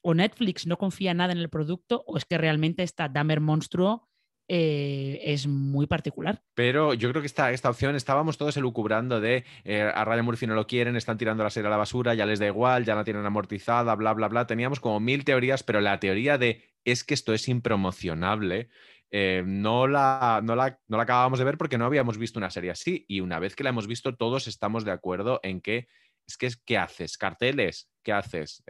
o 0.02 0.12
Netflix 0.12 0.66
no 0.66 0.76
confía 0.76 1.14
nada 1.14 1.32
en 1.32 1.38
el 1.38 1.48
producto, 1.48 2.04
o 2.06 2.16
es 2.18 2.24
que 2.24 2.36
realmente 2.36 2.82
está 2.82 3.08
Dahmer 3.08 3.40
Monstruo 3.40 4.08
eh, 4.46 5.20
es 5.24 5.46
muy 5.46 5.86
particular. 5.86 6.42
Pero 6.54 6.92
yo 6.92 7.08
creo 7.10 7.22
que 7.22 7.26
esta, 7.26 7.50
esta 7.52 7.70
opción 7.70 7.96
estábamos 7.96 8.36
todos 8.36 8.56
elucubrando 8.56 9.20
de 9.20 9.44
eh, 9.64 9.82
a 9.82 10.04
Ryan 10.04 10.24
Murphy 10.24 10.46
no 10.46 10.54
lo 10.54 10.66
quieren, 10.66 10.96
están 10.96 11.16
tirando 11.16 11.42
la 11.42 11.50
serie 11.50 11.68
a 11.68 11.70
la 11.70 11.78
basura, 11.78 12.14
ya 12.14 12.26
les 12.26 12.38
da 12.38 12.46
igual, 12.46 12.84
ya 12.84 12.94
la 12.94 13.04
tienen 13.04 13.24
amortizada, 13.24 13.94
bla, 13.94 14.12
bla, 14.12 14.28
bla. 14.28 14.46
Teníamos 14.46 14.80
como 14.80 15.00
mil 15.00 15.24
teorías, 15.24 15.62
pero 15.62 15.80
la 15.80 15.98
teoría 15.98 16.36
de 16.36 16.62
es 16.84 17.04
que 17.04 17.14
esto 17.14 17.32
es 17.32 17.48
impromocionable. 17.48 18.68
Eh, 19.10 19.42
no, 19.46 19.86
la, 19.86 20.40
no, 20.42 20.56
la, 20.56 20.78
no, 20.88 20.96
la, 20.98 21.04
acabábamos 21.04 21.38
de 21.38 21.44
ver 21.46 21.56
porque 21.56 21.78
no 21.78 21.86
habíamos 21.86 22.18
visto 22.18 22.38
una 22.38 22.50
serie 22.50 22.70
así. 22.70 23.06
Y 23.08 23.20
una 23.20 23.38
vez 23.38 23.56
que 23.56 23.64
la 23.64 23.70
hemos 23.70 23.86
visto, 23.86 24.14
todos 24.14 24.46
estamos 24.46 24.84
de 24.84 24.90
acuerdo 24.90 25.40
en 25.42 25.62
que 25.62 25.88
es 26.26 26.36
que, 26.36 26.50
¿qué 26.66 26.76
haces? 26.76 27.16
¿Carteles? 27.16 27.88
¿Qué 28.02 28.12
haces? 28.12 28.62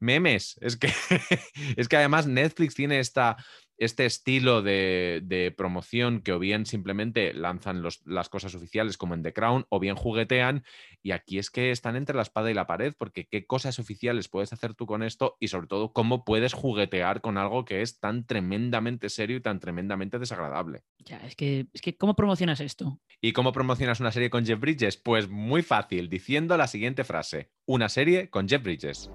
memes. 0.00 0.56
Es 0.60 0.76
que, 0.76 0.88
es 1.76 1.88
que 1.88 1.96
además 1.96 2.26
Netflix 2.26 2.74
tiene 2.74 3.00
esta, 3.00 3.36
este 3.78 4.04
estilo 4.06 4.62
de, 4.62 5.54
promoción 5.56 6.20
que 6.20 6.32
o 6.32 6.38
bien 6.38 6.66
simplemente 6.66 7.32
lanzan 7.32 7.82
las 8.04 8.28
cosas 8.28 8.54
oficiales 8.54 8.98
como 8.98 9.14
en 9.14 9.22
The 9.22 9.32
Crown 9.32 9.66
o 9.68 9.80
bien 9.80 9.94
juguetean 9.94 10.64
y 11.02 11.12
aquí 11.12 11.38
es 11.38 11.50
que 11.50 11.70
están 11.70 11.96
entre 11.96 12.16
la 12.16 12.22
espada 12.22 12.50
y 12.50 12.54
la 12.54 12.66
pared 12.66 12.94
porque 12.98 13.26
qué 13.26 13.46
cosas 13.46 13.78
oficiales 13.78 14.28
puedes 14.28 14.52
hacer 14.52 14.74
tú 14.74 14.86
con 14.86 15.02
esto 15.02 15.36
y 15.40 15.48
sobre 15.48 15.68
todo 15.68 15.92
cómo 15.92 16.24
puedes 16.24 16.52
juguetear 16.52 17.20
con 17.20 17.38
algo 17.38 17.64
que 17.64 17.82
es 17.82 18.00
tan 18.00 18.26
tremendamente 18.26 19.08
serio 19.08 19.36
y 19.36 19.40
tan 19.40 19.60
tremendamente 19.60 20.18
desagradable. 20.18 20.82
Ya, 21.04 21.18
es 21.18 21.36
que, 21.36 21.68
es 21.72 21.80
que 21.80 21.96
¿cómo 21.96 22.14
promocionas 22.14 22.60
esto? 22.60 23.00
¿Y 23.20 23.32
cómo 23.32 23.52
promocionas 23.52 24.00
una 24.00 24.12
serie 24.12 24.30
con 24.30 24.44
Jeff 24.44 24.60
Bridges? 24.60 24.96
Pues 24.96 25.28
muy 25.28 25.62
fácil, 25.62 26.08
diciendo 26.08 26.56
la 26.56 26.66
siguiente 26.66 27.04
frase, 27.04 27.50
una 27.64 27.88
serie 27.88 28.28
con 28.28 28.48
Jeff 28.48 28.62
Bridges. 28.62 29.10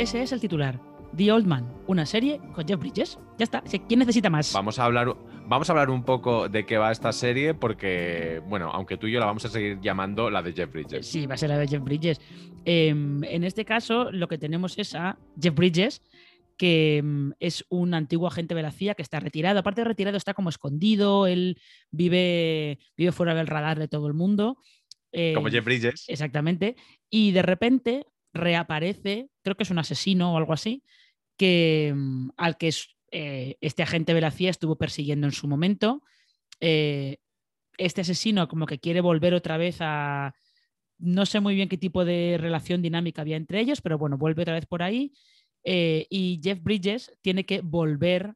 Ese 0.00 0.22
es 0.22 0.32
el 0.32 0.40
titular. 0.40 0.80
The 1.14 1.30
Old 1.30 1.46
Man, 1.46 1.70
una 1.86 2.06
serie 2.06 2.40
con 2.54 2.66
Jeff 2.66 2.80
Bridges. 2.80 3.18
Ya 3.36 3.44
está. 3.44 3.62
¿Quién 3.86 3.98
necesita 3.98 4.30
más? 4.30 4.50
Vamos 4.54 4.78
a 4.78 4.86
hablar, 4.86 5.14
vamos 5.46 5.68
a 5.68 5.74
hablar 5.74 5.90
un 5.90 6.04
poco 6.04 6.48
de 6.48 6.64
qué 6.64 6.78
va 6.78 6.90
esta 6.90 7.12
serie, 7.12 7.52
porque, 7.52 8.40
bueno, 8.48 8.70
aunque 8.70 8.96
tú 8.96 9.08
y 9.08 9.12
yo 9.12 9.20
la 9.20 9.26
vamos 9.26 9.44
a 9.44 9.50
seguir 9.50 9.78
llamando 9.82 10.30
la 10.30 10.42
de 10.42 10.54
Jeff 10.54 10.72
Bridges. 10.72 11.06
Sí, 11.06 11.26
va 11.26 11.34
a 11.34 11.36
ser 11.36 11.50
la 11.50 11.58
de 11.58 11.68
Jeff 11.68 11.84
Bridges. 11.84 12.18
Em, 12.64 13.22
en 13.24 13.44
este 13.44 13.66
caso, 13.66 14.10
lo 14.10 14.26
que 14.26 14.38
tenemos 14.38 14.78
es 14.78 14.94
a 14.94 15.18
Jeff 15.38 15.54
Bridges, 15.54 16.00
que 16.56 16.96
em, 16.96 17.34
es 17.38 17.66
un 17.68 17.92
antiguo 17.92 18.26
agente 18.26 18.54
de 18.54 18.62
la 18.62 18.70
CIA 18.70 18.94
que 18.94 19.02
está 19.02 19.20
retirado. 19.20 19.58
Aparte 19.58 19.82
de 19.82 19.88
retirado, 19.88 20.16
está 20.16 20.32
como 20.32 20.48
escondido. 20.48 21.26
Él 21.26 21.60
vive, 21.90 22.78
vive 22.96 23.12
fuera 23.12 23.34
del 23.34 23.48
radar 23.48 23.78
de 23.78 23.88
todo 23.88 24.06
el 24.06 24.14
mundo. 24.14 24.56
como 25.34 25.48
em, 25.48 25.52
Jeff 25.52 25.64
Bridges. 25.66 26.06
Exactamente. 26.08 26.74
Y 27.10 27.32
de 27.32 27.42
repente 27.42 28.06
reaparece, 28.32 29.28
creo 29.42 29.56
que 29.56 29.64
es 29.64 29.70
un 29.70 29.78
asesino 29.78 30.32
o 30.32 30.36
algo 30.36 30.52
así, 30.52 30.82
que, 31.36 31.92
mm, 31.94 32.30
al 32.36 32.56
que 32.56 32.70
eh, 33.12 33.56
este 33.60 33.82
agente 33.82 34.14
de 34.14 34.20
la 34.20 34.30
CIA 34.30 34.50
estuvo 34.50 34.76
persiguiendo 34.76 35.26
en 35.26 35.32
su 35.32 35.48
momento. 35.48 36.02
Eh, 36.60 37.18
este 37.78 38.02
asesino 38.02 38.46
como 38.48 38.66
que 38.66 38.78
quiere 38.78 39.00
volver 39.00 39.34
otra 39.34 39.56
vez 39.56 39.78
a... 39.80 40.34
No 40.98 41.24
sé 41.26 41.40
muy 41.40 41.54
bien 41.54 41.68
qué 41.68 41.78
tipo 41.78 42.04
de 42.04 42.36
relación 42.38 42.82
dinámica 42.82 43.22
había 43.22 43.36
entre 43.36 43.60
ellos, 43.60 43.80
pero 43.80 43.98
bueno, 43.98 44.18
vuelve 44.18 44.42
otra 44.42 44.54
vez 44.54 44.66
por 44.66 44.82
ahí. 44.82 45.12
Eh, 45.64 46.06
y 46.10 46.40
Jeff 46.42 46.62
Bridges 46.62 47.12
tiene 47.22 47.46
que 47.46 47.62
volver 47.62 48.34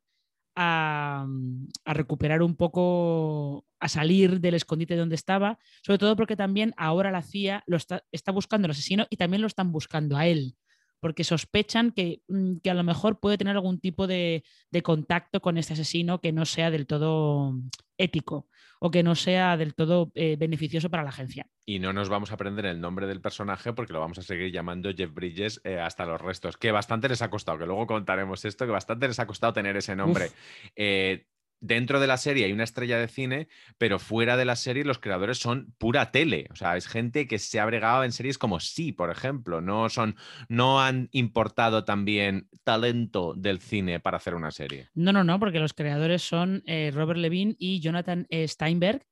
a, 0.57 1.25
mm, 1.27 1.69
a, 1.85 1.95
recuperar 1.95 2.43
un 2.43 2.57
poco, 2.57 3.67
a 3.85 3.89
salir 3.89 4.41
del 4.41 4.55
escondite 4.55 4.97
donde 4.97 5.15
estaba, 5.15 5.59
sobre 5.83 5.99
todo 5.99 6.17
porque 6.17 6.37
también 6.37 6.73
ahora 6.79 7.11
la 7.11 7.21
CIA 7.21 7.63
lo 7.67 7.77
está, 7.77 8.03
está 8.13 8.33
buscando 8.33 8.65
al 8.65 8.71
asesino 8.71 9.07
y 9.11 9.19
también 9.19 9.43
lo 9.43 9.47
están 9.47 9.73
buscando 9.73 10.17
a 10.17 10.27
él 10.27 10.57
porque 11.01 11.23
sospechan 11.23 11.91
que, 11.91 12.23
mm, 12.29 12.61
que, 12.63 12.71
a 12.71 12.75
lo 12.75 12.83
mejor 12.83 13.21
puede 13.21 13.37
tener 13.37 13.57
algún 13.57 13.79
tipo 13.79 14.07
de, 14.07 14.43
de, 14.71 14.83
contacto 14.83 15.43
con 15.43 15.59
este 15.59 15.75
asesino 15.75 16.23
que 16.23 16.33
no 16.33 16.47
sea 16.47 16.71
del 16.71 16.87
todo 16.87 17.59
ético 17.99 18.49
o 18.81 18.91
que 18.91 19.03
no 19.03 19.15
sea 19.15 19.57
del 19.59 19.75
todo 19.75 20.13
eh, 20.15 20.37
beneficioso 20.39 20.91
para 20.91 21.03
la 21.03 21.11
agencia. 21.11 21.47
Y 21.67 21.79
no 21.79 21.93
nos 21.93 22.09
vamos 22.09 22.31
a 22.31 22.35
aprender 22.35 22.67
el 22.67 22.81
nombre 22.81 23.07
del 23.07 23.21
personaje 23.21 23.75
porque 23.75 23.93
lo 23.93 24.01
vamos 24.01 24.19
a 24.19 24.23
seguir 24.23 24.51
llamando 24.51 24.93
Jeff 24.95 25.13
Bridges 25.13 25.61
eh, 25.65 25.79
hasta 25.79 26.07
los 26.07 26.21
restos, 26.21 26.57
que 26.57 26.73
bastante 26.73 27.09
les 27.09 27.21
ha 27.21 27.31
costado, 27.31 27.59
que 27.59 27.67
luego 27.67 27.87
contaremos 27.87 28.45
esto, 28.45 28.65
que 28.65 28.73
bastante 28.73 29.09
les 29.09 29.19
ha 29.19 29.27
costado 29.27 29.53
tener 29.53 29.77
ese 29.77 29.95
nombre. 29.95 30.31
Eh, 30.77 31.27
dentro 31.61 32.01
de 32.01 32.07
la 32.07 32.17
serie 32.17 32.45
hay 32.45 32.53
una 32.53 32.65
estrella 32.65 32.99
de 32.99 33.09
cine, 33.09 33.49
pero 33.79 33.99
fuera 33.99 34.37
de 34.37 34.45
la 34.45 34.57
serie 34.57 34.85
los 34.85 34.99
creadores 34.99 35.39
son 35.39 35.75
pura 35.79 36.11
tele. 36.11 36.49
O 36.51 36.57
sea, 36.57 36.77
es 36.77 36.87
gente 36.87 37.27
que 37.27 37.39
se 37.39 37.61
ha 37.61 37.67
bregado 37.67 38.05
en 38.05 38.13
series 38.13 38.39
como 38.39 38.61
Sí, 38.61 38.93
por 38.93 39.11
ejemplo. 39.11 39.61
No, 39.61 39.89
son, 39.89 40.17
no 40.49 40.83
han 40.83 41.09
importado 41.13 41.85
también 41.85 42.49
talento 42.65 43.35
del 43.35 43.61
cine 43.61 44.01
para 44.01 44.19
hacer 44.19 44.35
una 44.35 44.51
serie. 44.51 44.89
No, 44.95 45.13
no, 45.13 45.25
no, 45.25 45.39
porque 45.39 45.61
los 45.61 45.75
creadores 45.75 46.23
son 46.23 46.63
eh, 46.67 46.91
Robert 46.95 47.19
Levine 47.19 47.57
y 47.59 47.81
Jonathan 47.81 48.27
e. 48.31 48.47
Steinberg, 48.49 49.07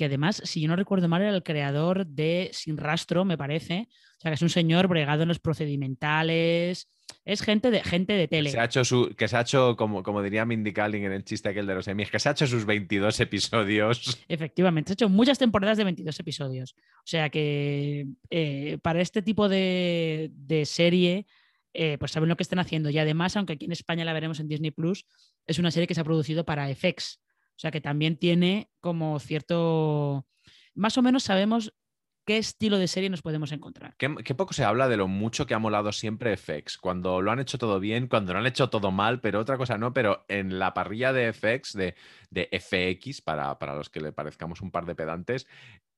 que 0.00 0.06
además, 0.06 0.40
si 0.44 0.62
yo 0.62 0.68
no 0.68 0.76
recuerdo 0.76 1.08
mal, 1.08 1.20
era 1.20 1.34
el 1.34 1.42
creador 1.42 2.06
de 2.06 2.48
Sin 2.54 2.78
Rastro, 2.78 3.26
me 3.26 3.36
parece. 3.36 3.86
O 4.16 4.20
sea, 4.20 4.30
que 4.30 4.36
es 4.36 4.42
un 4.42 4.48
señor 4.48 4.88
bregado 4.88 5.22
en 5.22 5.28
los 5.28 5.38
procedimentales 5.38 6.88
es 7.24 7.42
gente 7.42 7.70
de, 7.70 7.82
gente 7.82 8.12
de 8.12 8.28
tele. 8.28 8.48
Que 8.48 8.52
se 8.52 8.60
ha 8.60 8.64
hecho, 8.64 8.84
su, 8.84 9.14
que 9.16 9.28
se 9.28 9.36
ha 9.36 9.42
hecho 9.42 9.76
como, 9.76 10.02
como 10.02 10.22
diría 10.22 10.44
Mindy 10.44 10.72
Kaling 10.72 11.04
en 11.04 11.12
el 11.12 11.24
chiste 11.24 11.48
aquel 11.48 11.66
de 11.66 11.74
los 11.74 11.88
Emmys, 11.88 12.10
que 12.10 12.18
se 12.18 12.28
ha 12.28 12.32
hecho 12.32 12.46
sus 12.46 12.64
22 12.64 13.20
episodios. 13.20 14.24
Efectivamente, 14.28 14.88
se 14.88 14.92
ha 14.92 14.94
hecho 14.94 15.08
muchas 15.08 15.38
temporadas 15.38 15.78
de 15.78 15.84
22 15.84 16.18
episodios. 16.18 16.74
O 16.78 17.06
sea 17.06 17.30
que 17.30 18.06
eh, 18.30 18.78
para 18.82 19.00
este 19.00 19.22
tipo 19.22 19.48
de, 19.48 20.30
serie, 20.64 21.26
eh, 21.74 21.98
pues 21.98 22.12
saben 22.12 22.28
lo 22.28 22.36
que 22.36 22.42
están 22.42 22.58
haciendo. 22.58 22.90
Y 22.90 22.98
además, 22.98 23.36
aunque 23.36 23.54
aquí 23.54 23.66
en 23.66 23.72
España 23.72 24.04
la 24.04 24.12
veremos 24.12 24.40
en 24.40 24.48
Disney 24.48 24.70
Plus, 24.70 25.06
es 25.46 25.58
una 25.58 25.70
serie 25.70 25.86
que 25.86 25.94
se 25.94 26.00
ha 26.00 26.04
producido 26.04 26.44
para 26.44 26.74
FX. 26.74 27.20
O 27.60 27.62
sea 27.62 27.70
que 27.70 27.82
también 27.82 28.16
tiene 28.16 28.70
como 28.80 29.18
cierto. 29.18 30.26
Más 30.74 30.96
o 30.96 31.02
menos 31.02 31.24
sabemos 31.24 31.74
qué 32.24 32.38
estilo 32.38 32.78
de 32.78 32.88
serie 32.88 33.10
nos 33.10 33.20
podemos 33.20 33.52
encontrar. 33.52 33.94
Qué, 33.98 34.14
qué 34.24 34.34
poco 34.34 34.54
se 34.54 34.64
habla 34.64 34.88
de 34.88 34.96
lo 34.96 35.08
mucho 35.08 35.44
que 35.44 35.52
ha 35.52 35.58
molado 35.58 35.92
siempre 35.92 36.38
FX, 36.38 36.78
cuando 36.78 37.20
lo 37.20 37.30
han 37.30 37.38
hecho 37.38 37.58
todo 37.58 37.78
bien, 37.78 38.06
cuando 38.08 38.32
lo 38.32 38.38
han 38.38 38.46
hecho 38.46 38.70
todo 38.70 38.90
mal, 38.90 39.20
pero 39.20 39.40
otra 39.40 39.58
cosa 39.58 39.76
no, 39.76 39.92
pero 39.92 40.24
en 40.28 40.58
la 40.58 40.72
parrilla 40.72 41.12
de 41.12 41.34
FX, 41.34 41.74
de, 41.74 41.96
de 42.30 42.48
FX, 42.50 43.20
para, 43.20 43.58
para 43.58 43.74
los 43.74 43.90
que 43.90 44.00
le 44.00 44.12
parezcamos 44.12 44.62
un 44.62 44.70
par 44.70 44.86
de 44.86 44.94
pedantes, 44.94 45.46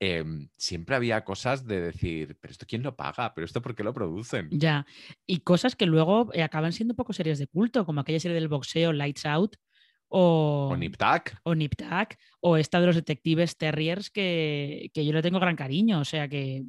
em, 0.01 0.49
siempre 0.57 0.97
había 0.97 1.23
cosas 1.23 1.65
de 1.65 1.79
decir, 1.79 2.37
pero 2.41 2.51
esto 2.51 2.65
quién 2.67 2.83
lo 2.83 2.97
paga, 2.97 3.33
pero 3.33 3.45
esto 3.45 3.61
por 3.61 3.73
qué 3.73 3.85
lo 3.85 3.93
producen. 3.93 4.49
Ya, 4.51 4.85
y 5.25 5.39
cosas 5.39 5.77
que 5.77 5.85
luego 5.85 6.29
eh, 6.33 6.43
acaban 6.43 6.73
siendo 6.73 6.91
un 6.91 6.97
poco 6.97 7.13
series 7.13 7.39
de 7.39 7.47
culto, 7.47 7.85
como 7.85 8.01
aquella 8.01 8.19
serie 8.19 8.35
del 8.35 8.49
boxeo 8.49 8.91
Lights 8.91 9.25
Out 9.25 9.55
o, 10.15 10.69
O 10.71 10.77
Nip 10.77 10.95
Tuck. 10.95 11.35
o 11.43 11.55
Nip 11.55 11.73
Tuck, 11.75 12.15
o 12.39 12.57
esta 12.57 12.79
de 12.79 12.85
los 12.85 12.95
detectives 12.95 13.57
Terriers 13.57 14.11
que, 14.11 14.91
que 14.93 15.05
yo 15.05 15.11
le 15.11 15.23
tengo 15.23 15.39
gran 15.39 15.55
cariño, 15.55 15.99
o 15.99 16.05
sea 16.05 16.27
que... 16.27 16.63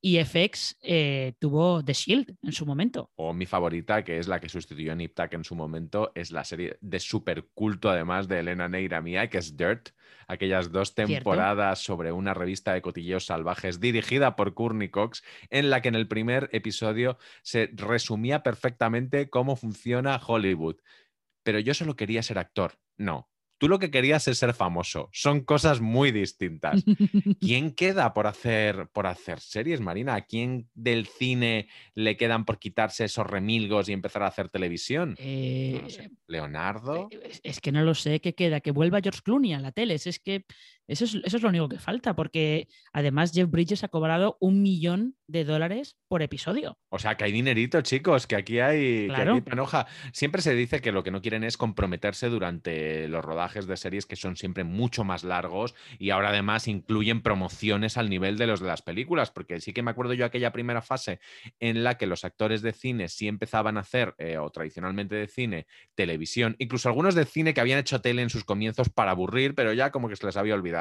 Y 0.00 0.22
FX 0.22 0.78
eh, 0.80 1.32
tuvo 1.40 1.84
The 1.84 1.92
Shield 1.92 2.36
en 2.40 2.52
su 2.52 2.64
momento. 2.64 3.10
O 3.16 3.32
mi 3.32 3.46
favorita, 3.46 4.04
que 4.04 4.18
es 4.18 4.28
la 4.28 4.38
que 4.38 4.48
sustituyó 4.48 4.92
a 4.92 4.94
Nip 4.94 5.12
Tuck 5.12 5.34
en 5.34 5.42
su 5.42 5.56
momento, 5.56 6.12
es 6.14 6.30
la 6.30 6.44
serie 6.44 6.78
de 6.80 7.00
super 7.00 7.48
culto, 7.52 7.90
además 7.90 8.28
de 8.28 8.38
Elena 8.38 8.68
Neira 8.68 9.00
Mía, 9.00 9.28
que 9.28 9.38
es 9.38 9.56
Dirt. 9.56 9.88
Aquellas 10.28 10.70
dos 10.70 10.94
temporadas 10.94 11.80
sobre 11.80 12.12
una 12.12 12.32
revista 12.32 12.74
de 12.74 12.80
cotilleos 12.80 13.26
salvajes 13.26 13.80
dirigida 13.80 14.36
por 14.36 14.54
Courtney 14.54 14.88
Cox, 14.88 15.24
en 15.50 15.68
la 15.68 15.82
que 15.82 15.88
en 15.88 15.96
el 15.96 16.06
primer 16.06 16.48
episodio 16.52 17.18
se 17.42 17.68
resumía 17.72 18.44
perfectamente 18.44 19.28
cómo 19.28 19.56
funciona 19.56 20.20
Hollywood. 20.24 20.76
Pero 21.48 21.60
yo 21.60 21.72
solo 21.72 21.96
quería 21.96 22.22
ser 22.22 22.36
actor. 22.38 22.74
No. 22.98 23.30
Tú 23.56 23.68
lo 23.68 23.78
que 23.78 23.90
querías 23.90 24.28
es 24.28 24.36
ser 24.36 24.52
famoso. 24.52 25.08
Son 25.14 25.40
cosas 25.40 25.80
muy 25.80 26.12
distintas. 26.12 26.84
¿Quién 27.40 27.72
queda 27.74 28.12
por 28.12 28.26
hacer, 28.26 28.88
por 28.92 29.06
hacer 29.06 29.40
series, 29.40 29.80
Marina? 29.80 30.14
¿A 30.14 30.26
quién 30.26 30.68
del 30.74 31.06
cine 31.06 31.68
le 31.94 32.18
quedan 32.18 32.44
por 32.44 32.58
quitarse 32.58 33.06
esos 33.06 33.26
remilgos 33.26 33.88
y 33.88 33.94
empezar 33.94 34.24
a 34.24 34.26
hacer 34.26 34.50
televisión? 34.50 35.14
Eh, 35.16 35.80
No 35.82 35.88
sé. 35.88 36.10
¿Leonardo? 36.26 37.08
Eh, 37.12 37.40
Es, 37.42 37.62
que 37.62 37.72
no 37.72 37.82
lo 37.82 37.94
sé 37.94 38.20
qué 38.20 38.34
queda, 38.34 38.60
que 38.60 38.70
vuelva 38.70 39.00
George 39.00 39.22
Clooney 39.24 39.54
a 39.54 39.60
la 39.60 39.72
tele. 39.72 39.94
Es 39.94 40.18
que 40.18 40.44
eso 40.88 41.04
es, 41.04 41.14
eso 41.22 41.36
es 41.36 41.42
lo 41.42 41.50
único 41.50 41.68
que 41.68 41.78
falta, 41.78 42.16
porque 42.16 42.66
además 42.92 43.32
Jeff 43.32 43.50
Bridges 43.50 43.84
ha 43.84 43.88
cobrado 43.88 44.38
un 44.40 44.62
millón 44.62 45.16
de 45.26 45.44
dólares 45.44 45.96
por 46.08 46.22
episodio. 46.22 46.78
O 46.88 46.98
sea, 46.98 47.16
que 47.16 47.24
hay 47.24 47.32
dinerito, 47.32 47.82
chicos, 47.82 48.26
que 48.26 48.36
aquí 48.36 48.60
hay, 48.60 49.08
que 49.08 49.14
aquí 49.14 49.40
panoja. 49.42 49.86
Siempre 50.12 50.40
se 50.40 50.54
dice 50.54 50.80
que 50.80 50.90
lo 50.90 51.04
que 51.04 51.10
no 51.10 51.20
quieren 51.20 51.44
es 51.44 51.58
comprometerse 51.58 52.30
durante 52.30 53.06
los 53.08 53.22
rodajes 53.22 53.66
de 53.66 53.76
series 53.76 54.06
que 54.06 54.16
son 54.16 54.36
siempre 54.36 54.64
mucho 54.64 55.04
más 55.04 55.24
largos 55.24 55.74
y 55.98 56.08
ahora 56.10 56.30
además 56.30 56.66
incluyen 56.66 57.20
promociones 57.20 57.98
al 57.98 58.08
nivel 58.08 58.38
de 58.38 58.46
los 58.46 58.60
de 58.60 58.68
las 58.68 58.80
películas, 58.80 59.30
porque 59.30 59.60
sí 59.60 59.74
que 59.74 59.82
me 59.82 59.90
acuerdo 59.90 60.14
yo 60.14 60.24
aquella 60.24 60.52
primera 60.52 60.80
fase 60.80 61.20
en 61.60 61.84
la 61.84 61.98
que 61.98 62.06
los 62.06 62.24
actores 62.24 62.62
de 62.62 62.72
cine 62.72 63.08
sí 63.08 63.28
empezaban 63.28 63.76
a 63.76 63.80
hacer, 63.80 64.14
eh, 64.16 64.38
o 64.38 64.48
tradicionalmente 64.48 65.16
de 65.16 65.28
cine, 65.28 65.66
televisión, 65.94 66.56
incluso 66.58 66.88
algunos 66.88 67.14
de 67.14 67.26
cine 67.26 67.52
que 67.52 67.60
habían 67.60 67.78
hecho 67.78 68.00
tele 68.00 68.22
en 68.22 68.30
sus 68.30 68.44
comienzos 68.44 68.88
para 68.88 69.10
aburrir, 69.10 69.54
pero 69.54 69.74
ya 69.74 69.90
como 69.90 70.08
que 70.08 70.16
se 70.16 70.24
les 70.24 70.38
había 70.38 70.54
olvidado. 70.54 70.77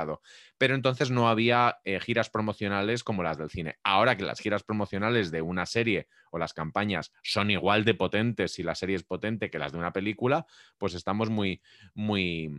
Pero 0.57 0.75
entonces 0.75 1.11
no 1.11 1.29
había 1.29 1.77
eh, 1.83 1.99
giras 1.99 2.29
promocionales 2.29 3.03
como 3.03 3.23
las 3.23 3.37
del 3.37 3.49
cine. 3.49 3.77
Ahora 3.83 4.17
que 4.17 4.23
las 4.23 4.39
giras 4.39 4.63
promocionales 4.63 5.31
de 5.31 5.41
una 5.41 5.65
serie 5.65 6.07
o 6.31 6.37
las 6.37 6.53
campañas 6.53 7.11
son 7.23 7.51
igual 7.51 7.85
de 7.85 7.93
potentes 7.93 8.53
si 8.53 8.63
la 8.63 8.75
serie 8.75 8.95
es 8.95 9.03
potente 9.03 9.49
que 9.49 9.59
las 9.59 9.71
de 9.71 9.77
una 9.77 9.93
película, 9.93 10.45
pues 10.77 10.93
estamos 10.93 11.29
muy, 11.29 11.61
muy, 11.93 12.51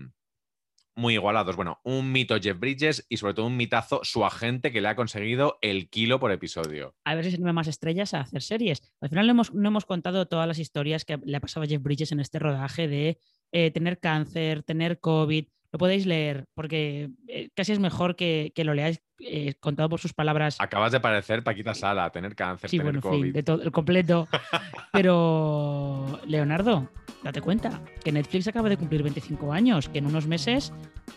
muy 0.99 1.15
igualados. 1.15 1.57
Bueno, 1.57 1.81
un 1.85 2.13
mito 2.13 2.39
Jeff 2.41 2.59
Bridges 2.59 3.07
y 3.09 3.17
sobre 3.17 3.35
todo 3.35 3.47
un 3.47 3.57
mitazo 3.57 4.01
su 4.03 4.25
agente 4.25 4.73
que 4.73 4.81
le 4.81 4.89
ha 4.89 4.97
conseguido 4.97 5.59
el 5.63 5.89
kilo 5.89 6.19
por 6.19 6.33
episodio. 6.33 6.95
A 7.05 7.15
ver 7.15 7.25
si 7.25 7.31
se 7.31 7.37
anima 7.37 7.53
más 7.53 7.69
estrellas 7.69 8.15
a 8.15 8.21
hacer 8.21 8.43
series. 8.43 8.83
Al 9.01 9.09
final 9.09 9.27
no 9.27 9.31
hemos, 9.31 9.55
no 9.55 9.69
hemos 9.69 9.87
contado 9.87 10.27
todas 10.27 10.49
las 10.49 10.59
historias 10.59 11.05
que 11.05 11.19
le 11.25 11.37
ha 11.37 11.41
pasado 11.41 11.65
a 11.65 11.69
Jeff 11.69 11.83
Bridges 11.83 12.13
en 12.13 12.21
este 12.21 12.39
rodaje 12.39 12.89
de 12.89 13.19
eh, 13.53 13.71
tener 13.71 13.99
cáncer, 14.01 14.63
tener 14.65 14.99
COVID. 15.01 15.47
Lo 15.71 15.79
podéis 15.79 16.07
leer 16.07 16.47
porque 16.55 17.11
eh, 17.27 17.51
casi 17.55 17.73
es 17.73 17.79
mejor 17.79 18.17
que, 18.17 18.53
que 18.55 18.65
lo 18.65 18.73
leáis 18.75 19.01
eh, 19.21 19.55
contado 19.61 19.89
por 19.89 20.01
sus 20.01 20.15
palabras. 20.15 20.57
Acabas 20.61 20.93
de 20.93 21.01
parecer 21.01 21.43
Paquita 21.43 21.75
Sala, 21.75 22.11
tener 22.11 22.35
cáncer, 22.35 22.71
Sí, 22.71 22.79
tener 22.79 23.01
bueno, 23.01 23.11
fin, 23.11 23.33
de 23.33 23.43
todo 23.43 23.63
el 23.63 23.73
completo. 23.73 24.29
Pero, 24.93 26.21
Leonardo, 26.27 26.91
date 27.23 27.41
cuenta 27.41 27.83
que 28.03 28.13
Netflix 28.13 28.49
acaba 28.49 28.69
de 28.69 28.77
cumplir 28.77 29.03
25 29.03 29.53
años, 29.53 29.89
que 29.89 29.99
en 29.99 30.07
unos 30.07 30.27
meses 30.27 30.73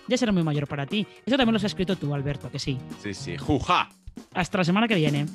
ya 0.07 0.17
será 0.17 0.31
muy 0.31 0.43
mayor 0.43 0.67
para 0.67 0.85
ti. 0.85 1.07
Eso 1.25 1.37
también 1.37 1.53
lo 1.53 1.57
has 1.57 1.63
escrito 1.63 1.95
tú, 1.95 2.13
Alberto, 2.13 2.49
que 2.51 2.59
sí. 2.59 2.77
Sí, 3.01 3.13
sí. 3.13 3.37
¡Juja! 3.37 3.89
Hasta 4.33 4.57
la 4.57 4.63
semana 4.63 4.87
que 4.87 4.95
viene. 4.95 5.25